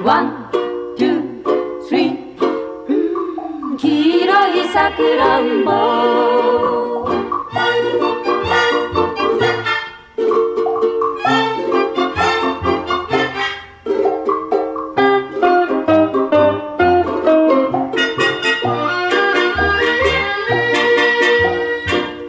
[0.05, 0.51] ワン、
[0.99, 5.71] ツー、スリー黄色いさくらんぼ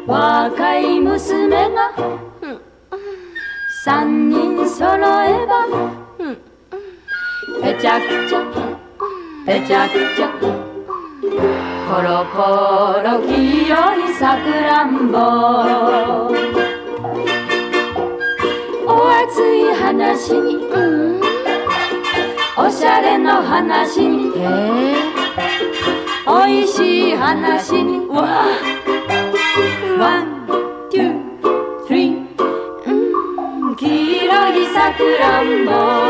[0.06, 1.92] 若い娘が。
[3.84, 5.85] 三人揃えば。
[8.06, 8.40] ちゃくちゃ
[9.46, 10.28] ぺちゃくちゃ
[11.88, 12.38] コロコ
[13.02, 13.28] ロ黄
[13.64, 15.18] 色いさくらんぼ
[18.88, 21.20] お熱い話に、うん、
[22.56, 24.32] おしゃれの話に、
[26.26, 28.46] おいしい話にわ
[29.98, 30.46] ワン、
[30.90, 36.05] ツー、スリー、黄色いさくらんぼ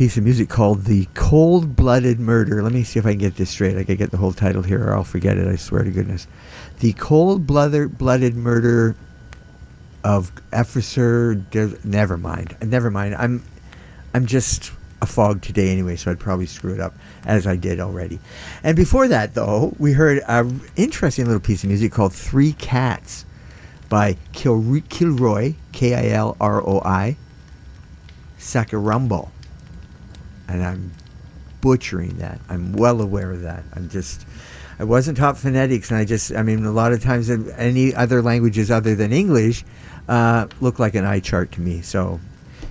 [0.00, 2.62] piece of music called The Cold Blooded Murder.
[2.62, 3.76] Let me see if I can get this straight.
[3.76, 6.26] I can get the whole title here or I'll forget it, I swear to goodness.
[6.78, 8.96] The Cold Blooded Murder
[10.02, 11.34] of Officer.
[11.34, 12.56] De- never mind.
[12.62, 13.14] Never mind.
[13.16, 13.44] I'm,
[14.14, 14.72] I'm just
[15.02, 16.94] a fog today anyway, so I'd probably screw it up
[17.26, 18.18] as I did already.
[18.62, 23.26] And before that, though, we heard an interesting little piece of music called Three Cats
[23.90, 27.18] by Kilroy, K I L R O I,
[28.38, 29.28] Sakarumbo.
[30.50, 30.92] And I'm
[31.60, 32.40] butchering that.
[32.48, 33.62] I'm well aware of that.
[33.74, 34.26] I'm just.
[34.78, 38.22] I wasn't taught phonetics, and I just, I mean, a lot of times any other
[38.22, 39.62] languages other than English
[40.08, 41.82] uh, look like an eye chart to me.
[41.82, 42.18] So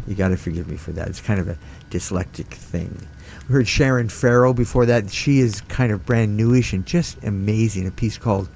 [0.07, 1.07] you got to forgive me for that.
[1.07, 1.57] It's kind of a
[1.91, 2.99] dyslectic thing.
[3.47, 5.11] We heard Sharon Farrell before that.
[5.11, 7.87] She is kind of brand newish and just amazing.
[7.87, 8.49] A piece called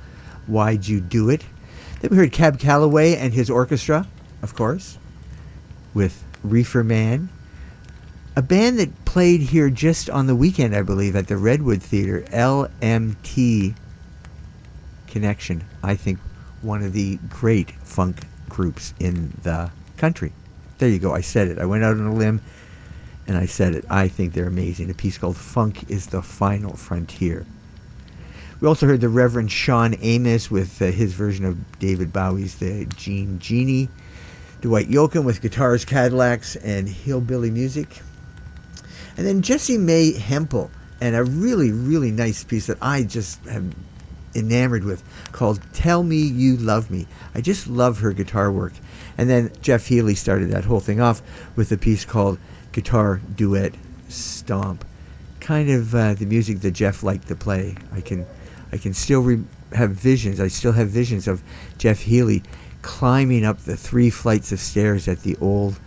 [0.48, 1.46] Why'd You Do It?
[2.02, 4.08] Then we heard Cab Calloway and his orchestra,
[4.42, 4.98] of course,
[5.94, 7.30] with Reefer Man.
[8.36, 12.22] A band that played here just on the weekend, I believe, at the Redwood Theater,
[12.32, 13.76] LMT
[15.06, 15.64] Connection.
[15.84, 16.18] I think
[16.64, 20.32] one of the great funk groups in the country.
[20.80, 21.14] There you go.
[21.14, 21.60] I said it.
[21.60, 22.42] I went out on a limb
[23.28, 23.86] and I said it.
[23.92, 24.90] I think they're amazing.
[24.90, 27.46] A piece called Funk is the Final Frontier.
[28.62, 32.88] We also heard the Reverend Shawn Amos with uh, his version of David Bowie's The
[32.96, 33.90] Jean Genie.
[34.62, 38.02] Dwight Yoakam with guitars, Cadillacs, and hillbilly music.
[39.18, 40.72] And then Jessie Mae Hemphill
[41.02, 43.74] and a really, really nice piece that I just am
[44.36, 47.06] enamored with called Tell Me You Love Me.
[47.36, 48.74] I just love her guitar work.
[49.18, 51.22] And then Jeff Healey started that whole thing off
[51.56, 52.40] with a piece called
[52.72, 53.76] Guitar Duet
[54.10, 54.86] Stomp.
[55.40, 57.76] Kind of uh, the music that Jeff liked to play.
[57.92, 58.26] I can,
[58.72, 60.40] I can still re- have visions.
[60.40, 61.44] I still have visions of
[61.78, 62.42] Jeff Healey
[62.82, 65.80] climbing up the three flights of stairs at the old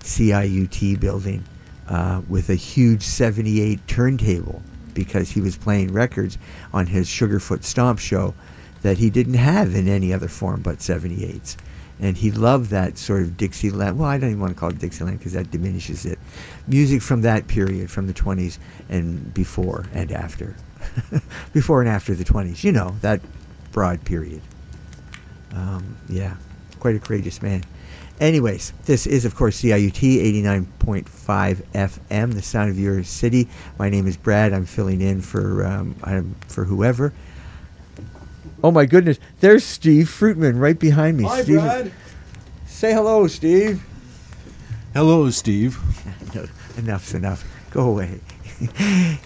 [0.00, 1.44] CIUT building
[1.88, 4.62] uh, with a huge 78 turntable
[4.94, 6.38] because he was playing records
[6.72, 8.34] on his Sugarfoot Stomp show
[8.82, 11.56] that he didn't have in any other form but 78s.
[12.00, 13.98] And he loved that sort of Dixieland.
[13.98, 16.18] Well, I don't even want to call it Dixieland because that diminishes it.
[16.66, 18.58] Music from that period, from the 20s
[18.88, 20.56] and before and after.
[21.52, 22.64] before and after the 20s.
[22.64, 23.20] You know, that
[23.72, 24.42] broad period.
[25.54, 26.34] Um, yeah,
[26.80, 27.62] quite a courageous man.
[28.20, 33.48] Anyways, this is, of course, CIUT 89.5 FM, the sound of your city.
[33.78, 34.52] My name is Brad.
[34.52, 37.12] I'm filling in for um, I'm, for whoever.
[38.62, 41.24] Oh my goodness, there's Steve Fruitman right behind me.
[41.24, 41.92] Hi, Steve, Brad.
[42.66, 43.84] Say hello, Steve.
[44.94, 45.76] Hello, Steve.
[46.34, 46.46] no,
[46.78, 47.44] enough's enough.
[47.70, 48.20] Go away.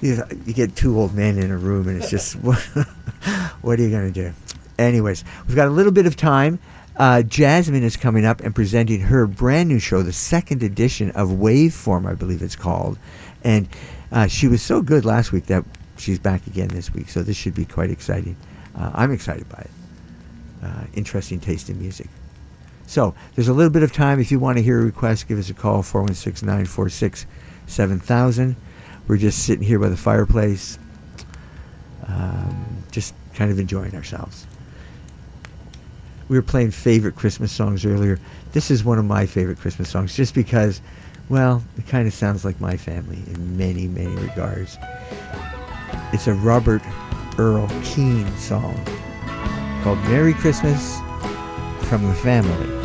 [0.00, 2.58] you, you get two old men in a room, and it's just what,
[3.60, 4.32] what are you going to do?
[4.78, 6.58] Anyways, we've got a little bit of time.
[6.98, 11.28] Uh, Jasmine is coming up and presenting her brand new show, the second edition of
[11.28, 12.98] Waveform, I believe it's called.
[13.44, 13.68] And
[14.10, 15.64] uh, she was so good last week that
[15.96, 17.08] she's back again this week.
[17.08, 18.36] So this should be quite exciting.
[18.76, 19.70] Uh, I'm excited by it.
[20.60, 22.08] Uh, interesting taste in music.
[22.88, 24.18] So there's a little bit of time.
[24.18, 27.26] If you want to hear a request, give us a call 416 946
[27.66, 28.56] 7000.
[29.06, 30.80] We're just sitting here by the fireplace,
[32.08, 34.47] um, just kind of enjoying ourselves.
[36.28, 38.18] We were playing favorite Christmas songs earlier.
[38.52, 40.80] This is one of my favorite Christmas songs just because,
[41.28, 44.78] well, it kind of sounds like my family in many, many regards.
[46.12, 46.82] It's a Robert
[47.38, 48.74] Earl Keen song
[49.82, 50.98] called Merry Christmas
[51.88, 52.77] from the Family.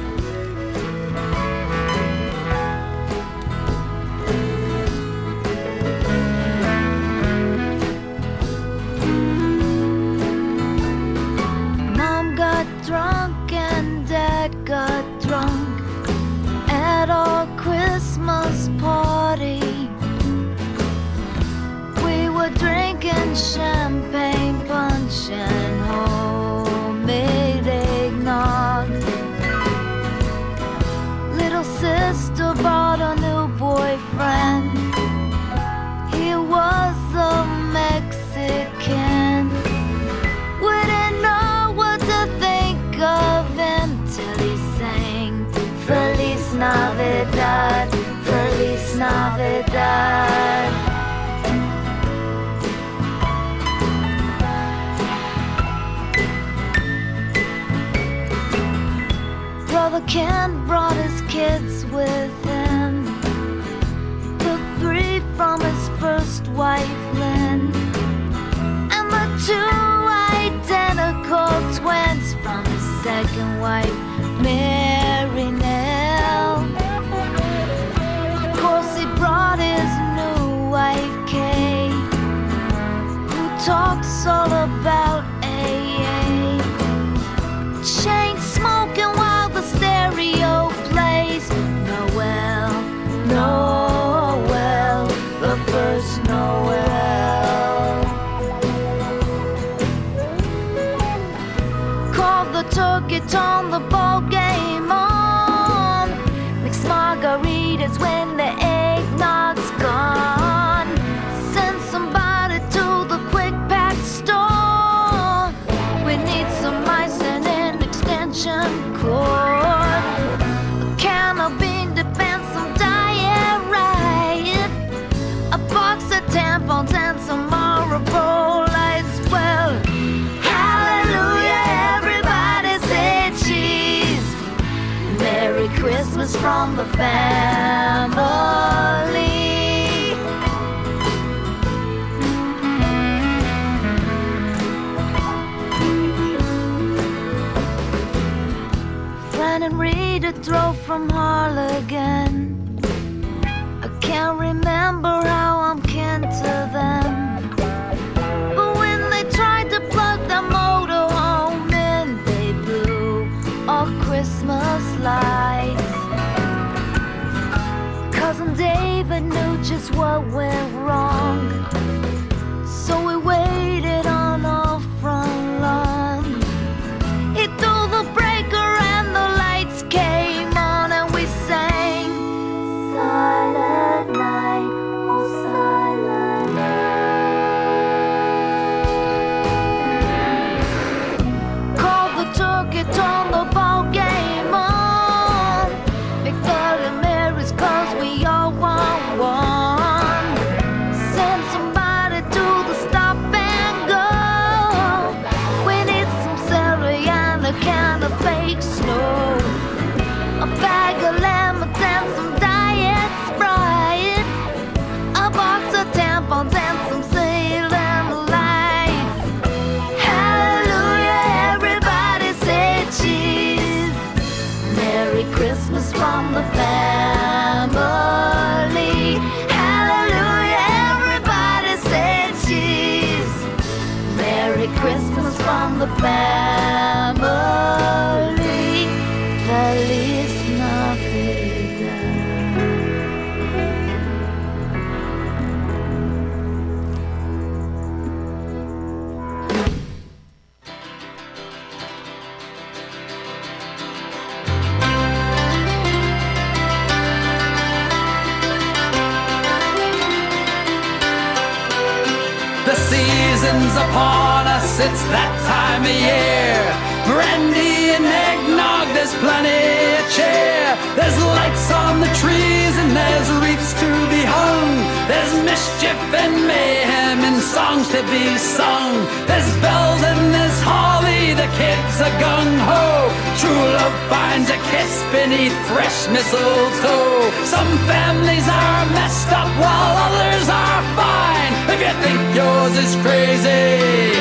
[270.15, 274.71] There's lights on the trees and there's wreaths to be hung.
[275.09, 278.93] There's mischief and mayhem and songs to be sung.
[279.25, 283.09] There's bells and there's holly, the kids are gung ho.
[283.41, 287.31] True love finds a kiss beneath fresh mistletoe.
[287.49, 291.53] Some families are messed up while others are fine.
[291.73, 294.13] If you think yours is crazy,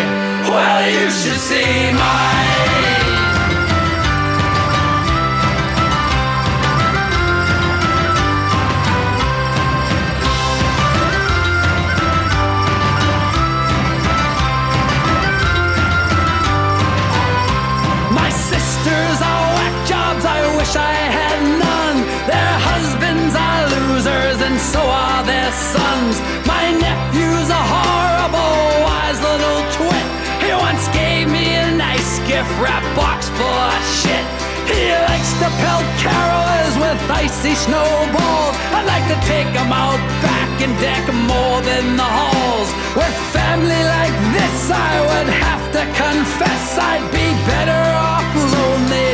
[0.49, 3.02] well, you should see mine.
[20.63, 21.99] Wish I had none.
[22.31, 26.15] Their husbands are losers, and so are their sons.
[26.47, 30.07] My nephew's a horrible, wise little twit.
[30.45, 34.27] He once gave me a nice gift wrap box full of shit.
[34.71, 38.55] He likes to pelt carolers with icy snowballs.
[38.77, 42.71] I'd like to take him out back and deck more than the halls.
[42.95, 48.02] With family like this, I would have to confess I'd be better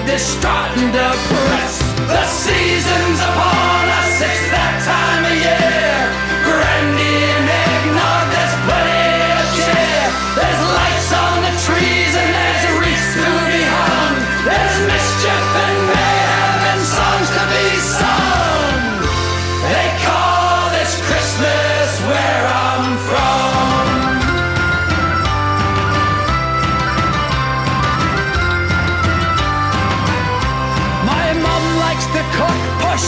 [0.07, 1.83] distraught, and depressed.
[2.07, 5.99] The season's upon us, it's that time of year.
[6.47, 7.48] Brandy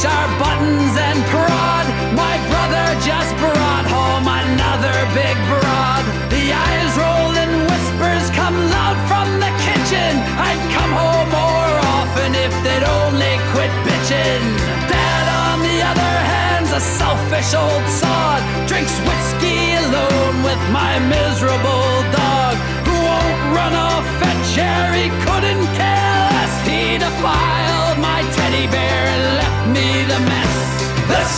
[0.01, 1.87] push our buttons and prod.
[2.17, 6.05] My brother just brought home another big broad.
[6.33, 10.13] The eyes roll and whispers come loud from the kitchen.
[10.41, 14.43] I'd come home more often if they'd only quit bitching.
[14.89, 18.41] Dad, on the other hand's a selfish old sod.
[18.69, 22.55] Drinks whiskey alone with my miserable dog.
[22.87, 26.51] Who won't run off at Cherry, couldn't care less.
[26.65, 27.70] season's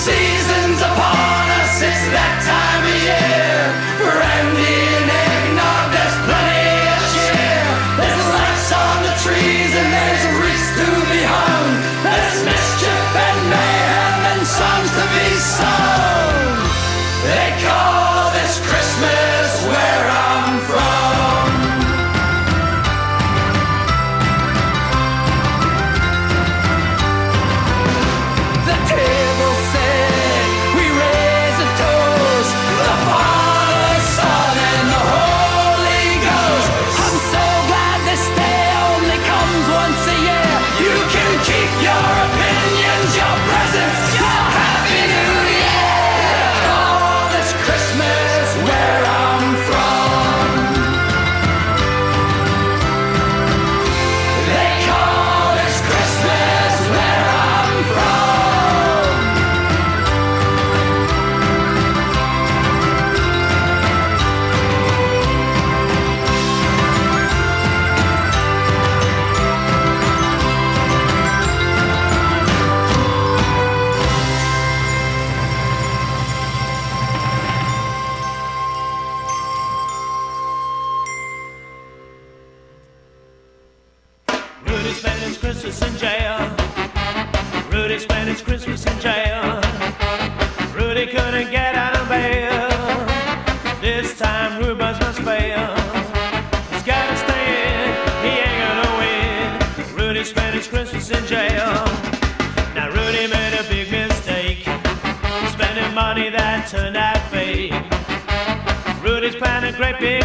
[0.09, 0.42] upon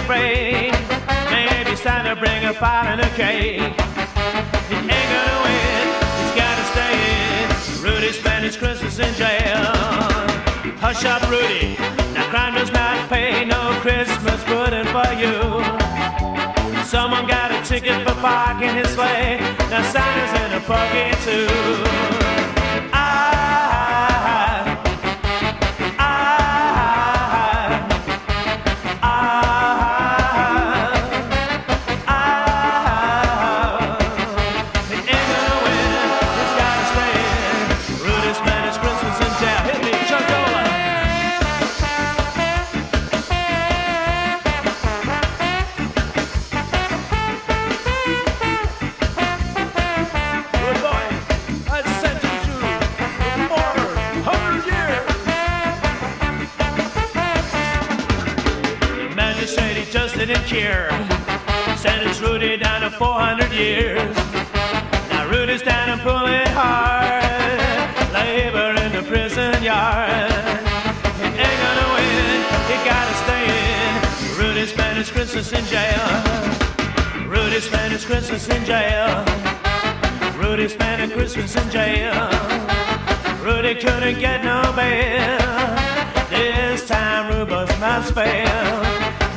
[0.08, 0.72] break.
[1.30, 3.60] Maybe to bring a pie and a cake.
[4.70, 5.86] He ain't gonna win,
[6.20, 6.96] he's gotta stay
[7.36, 7.48] in.
[7.84, 9.66] Rudy spent his Christmas in jail.
[10.80, 11.76] Hush up, Rudy.
[12.14, 15.36] Now crime does not pay no Christmas pudding for you.
[16.86, 19.38] Someone got a ticket for parking his sleigh.
[19.70, 21.87] Now Santa's in a buggy too.
[75.08, 77.30] His Christmas in jail.
[77.30, 79.24] Rudy spent his Christmas in jail.
[80.36, 82.30] Rudy spent his Christmas in jail.
[83.42, 85.40] Rudy couldn't get no bail.
[86.30, 88.84] This time Rubus must fail.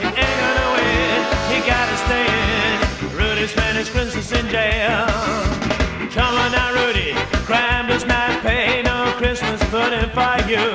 [0.01, 1.23] He ain't gonna win,
[1.55, 3.17] he gotta stay in.
[3.17, 5.07] Rudy spent his Christmas in jail.
[6.11, 7.13] Come on now, Rudy,
[7.47, 10.67] crime does not pay no Christmas pudding for you.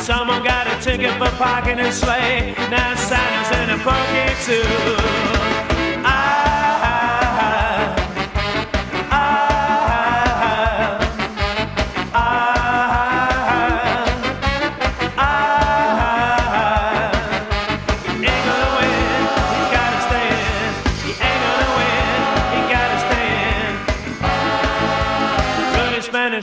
[0.00, 2.54] Someone got a ticket for parking his sleigh.
[2.68, 4.62] Now Santa's in a buggy too.
[6.04, 6.40] I,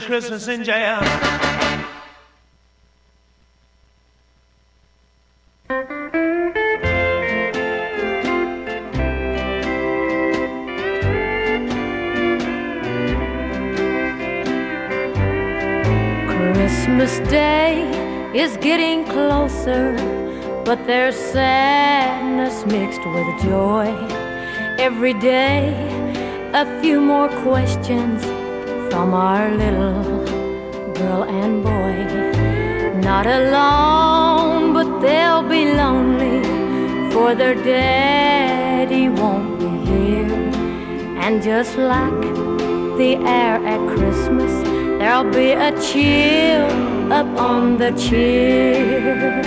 [0.06, 1.59] Christmas in jail.
[17.30, 17.86] Day
[18.34, 19.94] is getting closer,
[20.64, 23.86] but there's sadness mixed with joy.
[24.80, 25.70] Every day,
[26.54, 28.24] a few more questions
[28.90, 30.02] from our little
[30.94, 33.00] girl and boy.
[33.00, 36.42] Not alone, but they'll be lonely,
[37.12, 40.50] for their daddy won't be here.
[41.22, 42.22] And just like
[42.98, 44.52] the air at Christmas,
[44.98, 49.42] there'll be a chill up on the chill.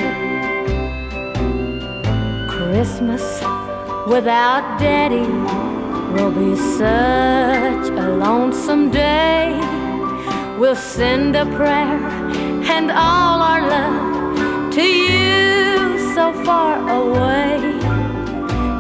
[2.50, 3.24] Christmas
[4.06, 5.28] without daddy
[6.14, 9.58] will be such a lonesome day.
[10.60, 12.00] We'll send a prayer
[12.76, 17.60] and all our love to you so far away.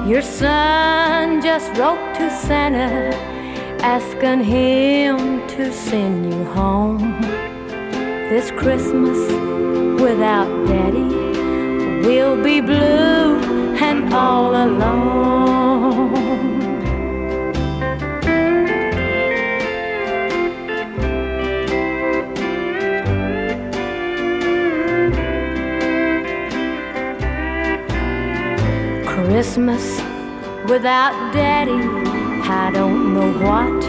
[0.10, 3.16] Your son just wrote to Santa
[3.82, 7.53] asking him to send you home.
[8.30, 9.18] This Christmas
[10.02, 11.04] without Daddy,
[12.08, 13.38] we'll be blue
[13.78, 16.14] and all alone.
[29.06, 30.02] Christmas
[30.70, 31.72] without Daddy,
[32.50, 33.84] I don't know what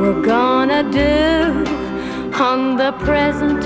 [0.00, 1.87] we're gonna do
[2.40, 3.64] on the present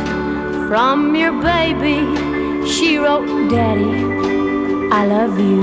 [0.68, 2.00] from your baby.
[2.66, 3.92] She wrote, Daddy,
[4.90, 5.62] I love you.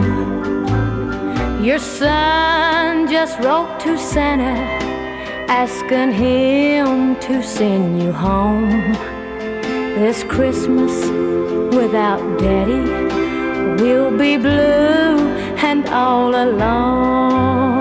[1.66, 4.54] Your son just wrote to Santa
[5.50, 8.70] asking him to send you home.
[9.96, 10.94] This Christmas
[11.76, 12.84] without Daddy,
[13.82, 15.18] we'll be blue
[15.58, 17.79] and all alone.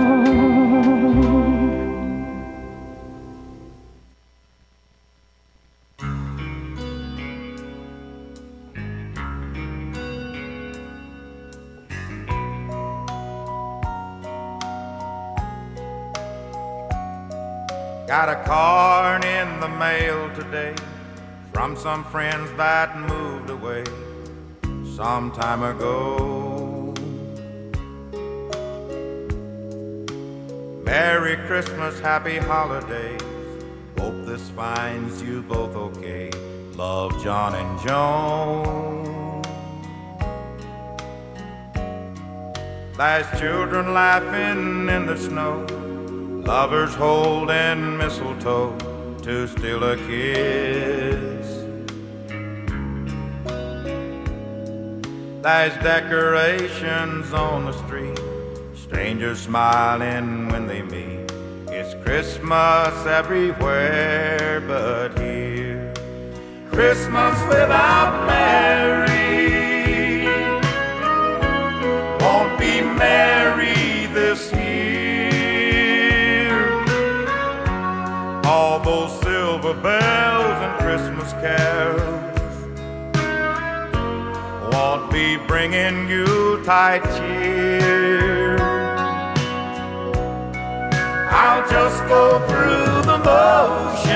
[18.48, 20.74] Card in the mail today
[21.52, 23.84] from some friends that moved away
[24.96, 26.94] some time ago.
[30.82, 33.20] Merry Christmas, happy holidays.
[33.98, 36.30] Hope this finds you both okay.
[36.72, 39.42] Love John and Joan.
[42.96, 45.66] There's children laughing in the snow,
[46.48, 48.74] lovers hold holding mistletoe
[49.20, 51.46] to steal a kiss.
[55.42, 58.18] There's decorations on the street,
[58.74, 61.30] strangers smiling when they meet.
[61.68, 65.92] It's Christmas everywhere but here.
[66.70, 69.08] Christmas without Mary
[72.22, 73.67] won't be merry
[79.68, 82.24] silver bells and Christmas carols
[84.72, 88.56] won't be bringing you tight cheer.
[91.30, 94.08] I'll just go through the motions,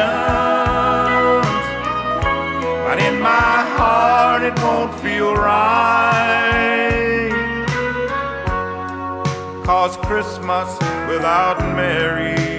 [2.87, 6.23] but in my heart it won't feel right.
[9.65, 12.52] Cause Christmas without Mary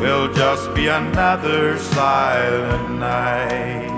[0.00, 3.88] will just be another silent night.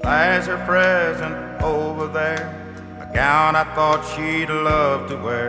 [0.00, 2.46] There's her present over there,
[3.00, 5.48] a gown I thought she'd love to wear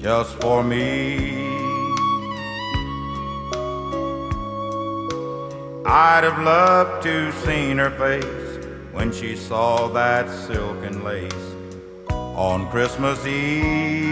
[0.00, 1.43] just for me.
[5.86, 11.54] I'd have loved to seen her face when she saw that silken lace
[12.08, 14.02] on Christmas Eve.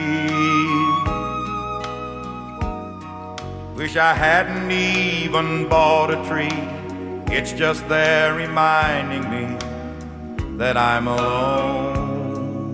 [3.75, 6.53] Wish I hadn't even bought a tree.
[7.35, 9.57] It's just there reminding me
[10.59, 12.71] that I'm alone.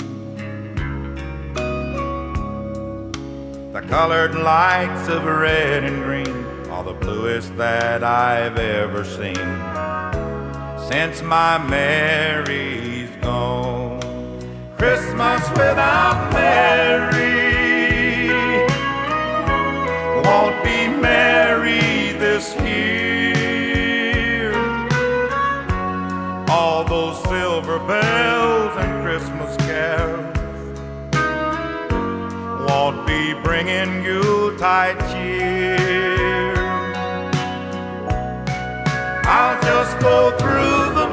[3.73, 6.48] The colored lights of red and green
[6.82, 9.34] the bluest that I've ever seen
[10.88, 14.00] since my Mary's gone.
[14.76, 17.18] Christmas without Mary
[20.24, 24.52] won't be merry this year.
[26.48, 30.36] All those silver bells and Christmas carols
[32.70, 35.18] won't be bringing you tight
[39.30, 41.09] I'll just go through the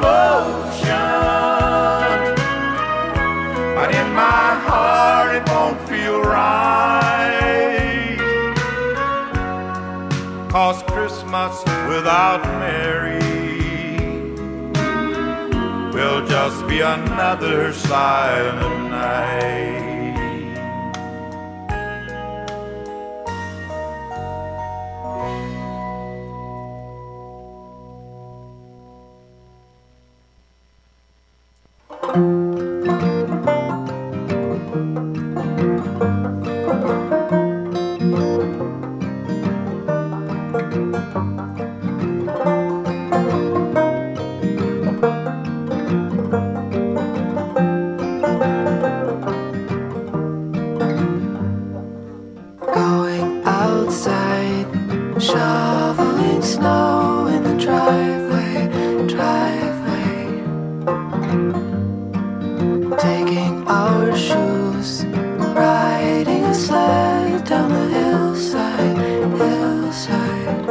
[3.86, 8.18] but in my heart it won't feel right.
[10.50, 11.54] Cause Christmas
[11.88, 13.20] without Mary
[15.94, 19.95] will just be another silent night.
[55.26, 55.65] shine.
[67.46, 68.98] Down the hillside,
[69.38, 70.66] hillside.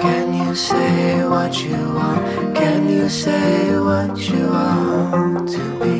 [0.00, 2.56] Can you say what you want?
[2.56, 5.98] Can you say what you want to be?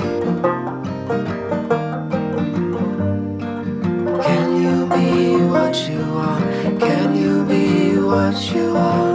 [4.25, 6.81] Can you be what you want?
[6.81, 9.14] Can you be what you want?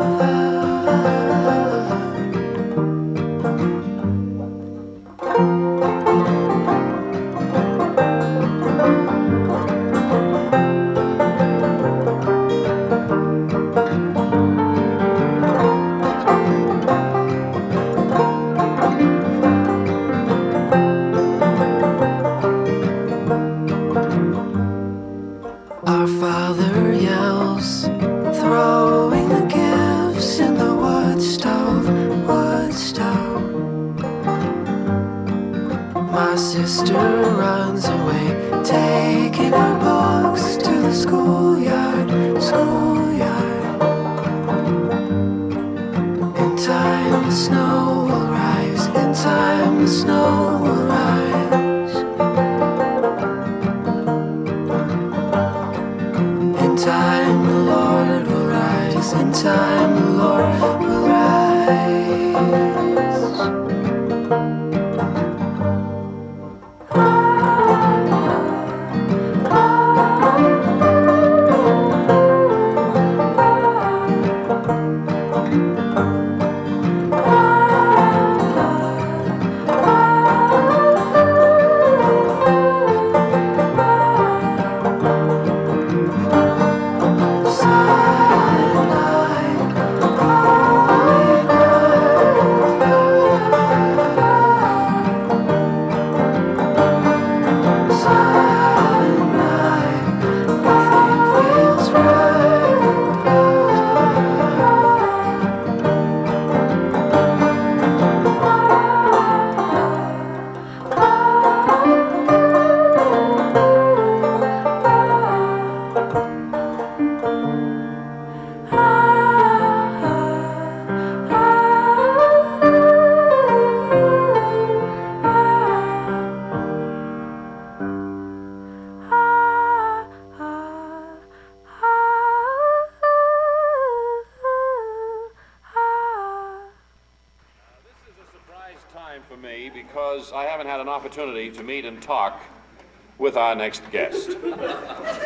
[143.59, 144.29] Next guest.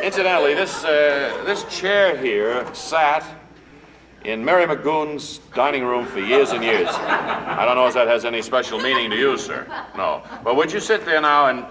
[0.02, 3.24] Incidentally, this, uh, this chair here sat
[4.24, 6.88] in Mary McGoon's dining room for years and years.
[6.88, 9.66] I don't know if that has any special meaning to you, sir.
[9.96, 10.22] No.
[10.42, 11.64] But would you sit there now and,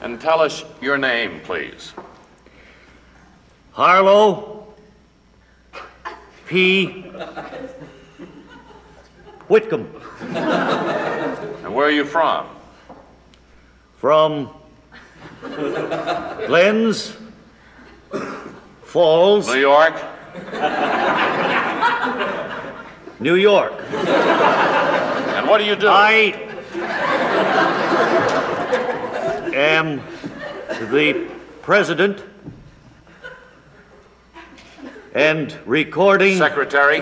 [0.00, 1.92] and tell us your name, please?
[3.72, 4.74] Harlow
[6.46, 7.02] P.
[9.48, 9.86] Whitcomb.
[10.20, 12.46] And where are you from?
[13.96, 14.55] From
[16.46, 17.16] Glens
[18.84, 19.48] Falls.
[19.48, 19.94] New York?
[23.18, 23.72] New York.
[23.92, 25.88] And what do you do?
[25.88, 26.32] I
[29.52, 30.00] am
[30.90, 31.28] the
[31.62, 32.22] president
[35.14, 37.00] and recording secretary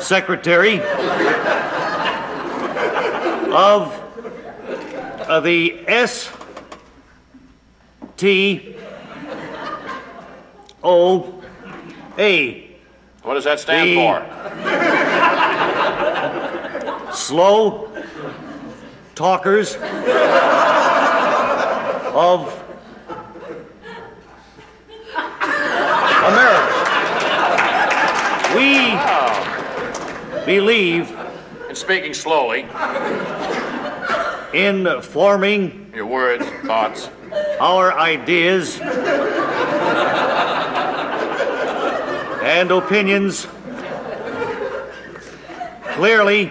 [0.00, 0.80] secretary
[3.52, 4.00] of
[5.30, 6.28] uh, the S
[8.16, 8.74] T
[10.82, 11.40] O
[12.18, 12.76] A.
[13.22, 14.26] What does that stand for?
[17.14, 17.92] Slow
[19.14, 19.76] talkers
[22.12, 22.52] of
[26.26, 26.76] America.
[28.56, 28.98] We
[30.44, 31.16] believe
[31.70, 32.62] And speaking slowly,
[34.52, 37.08] in forming your words, thoughts,
[37.60, 38.80] our ideas
[42.42, 43.46] and opinions
[45.94, 46.50] clearly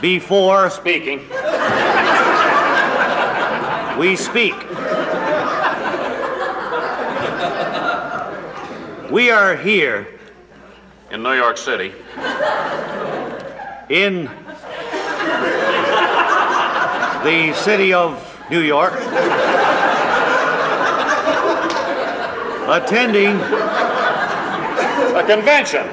[0.00, 1.20] before speaking.
[3.98, 4.54] we speak.
[9.10, 10.06] We are here
[11.10, 11.92] in New York City.
[13.88, 14.28] in
[17.24, 18.92] the city of New York
[22.68, 23.36] attending
[25.16, 25.86] A convention.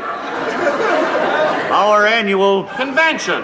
[1.71, 3.41] our annual Convention.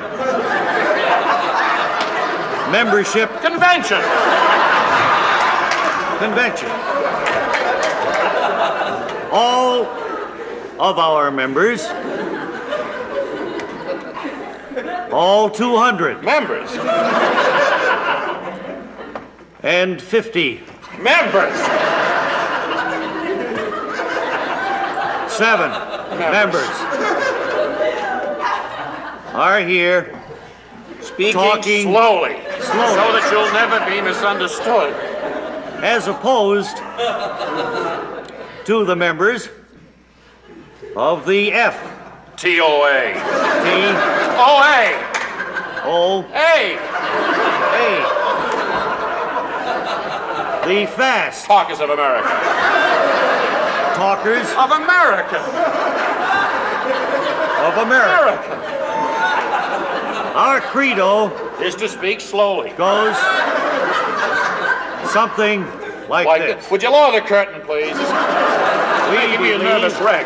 [2.72, 4.02] membership Convention.
[6.20, 6.70] convention.
[9.34, 9.86] All
[10.80, 11.88] of our members,
[15.12, 16.70] all 200 Members.
[19.64, 20.64] And 50,
[21.00, 21.56] Members.
[25.32, 25.72] seven
[26.20, 26.68] members
[29.34, 30.18] are here
[31.02, 32.34] Speaking Talking slowly.
[32.60, 32.60] slowly.
[32.60, 34.94] So that you'll never be misunderstood.
[35.84, 36.78] as opposed
[38.66, 39.50] to the members
[40.96, 41.76] of the F
[42.38, 43.14] TOA.
[43.14, 43.70] T
[44.38, 44.94] OA.
[45.84, 46.78] O A.
[46.78, 48.21] A.
[50.72, 52.30] The fast talkers of America.
[53.94, 55.36] talkers Of America.
[57.68, 58.42] of America.
[58.48, 58.72] America.
[60.34, 61.28] Our credo
[61.60, 62.70] Is to speak slowly.
[62.78, 63.18] goes
[65.12, 65.66] something
[66.08, 66.72] like, Like this.
[66.72, 67.98] Would you lower the curtain, please?
[69.10, 70.26] We making me a nervous wreck.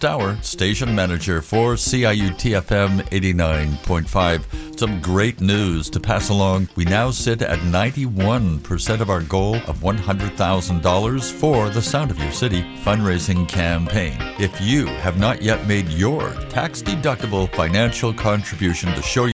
[0.00, 4.78] Ken Stowar, station manager for CIUT FM 89.5.
[4.78, 6.68] Some great news to pass along.
[6.74, 12.32] We now sit at 91% of our goal of $100,000 for the Sound of Your
[12.32, 14.16] City fundraising campaign.
[14.38, 19.26] If you have not yet made your tax deductible financial contribution to show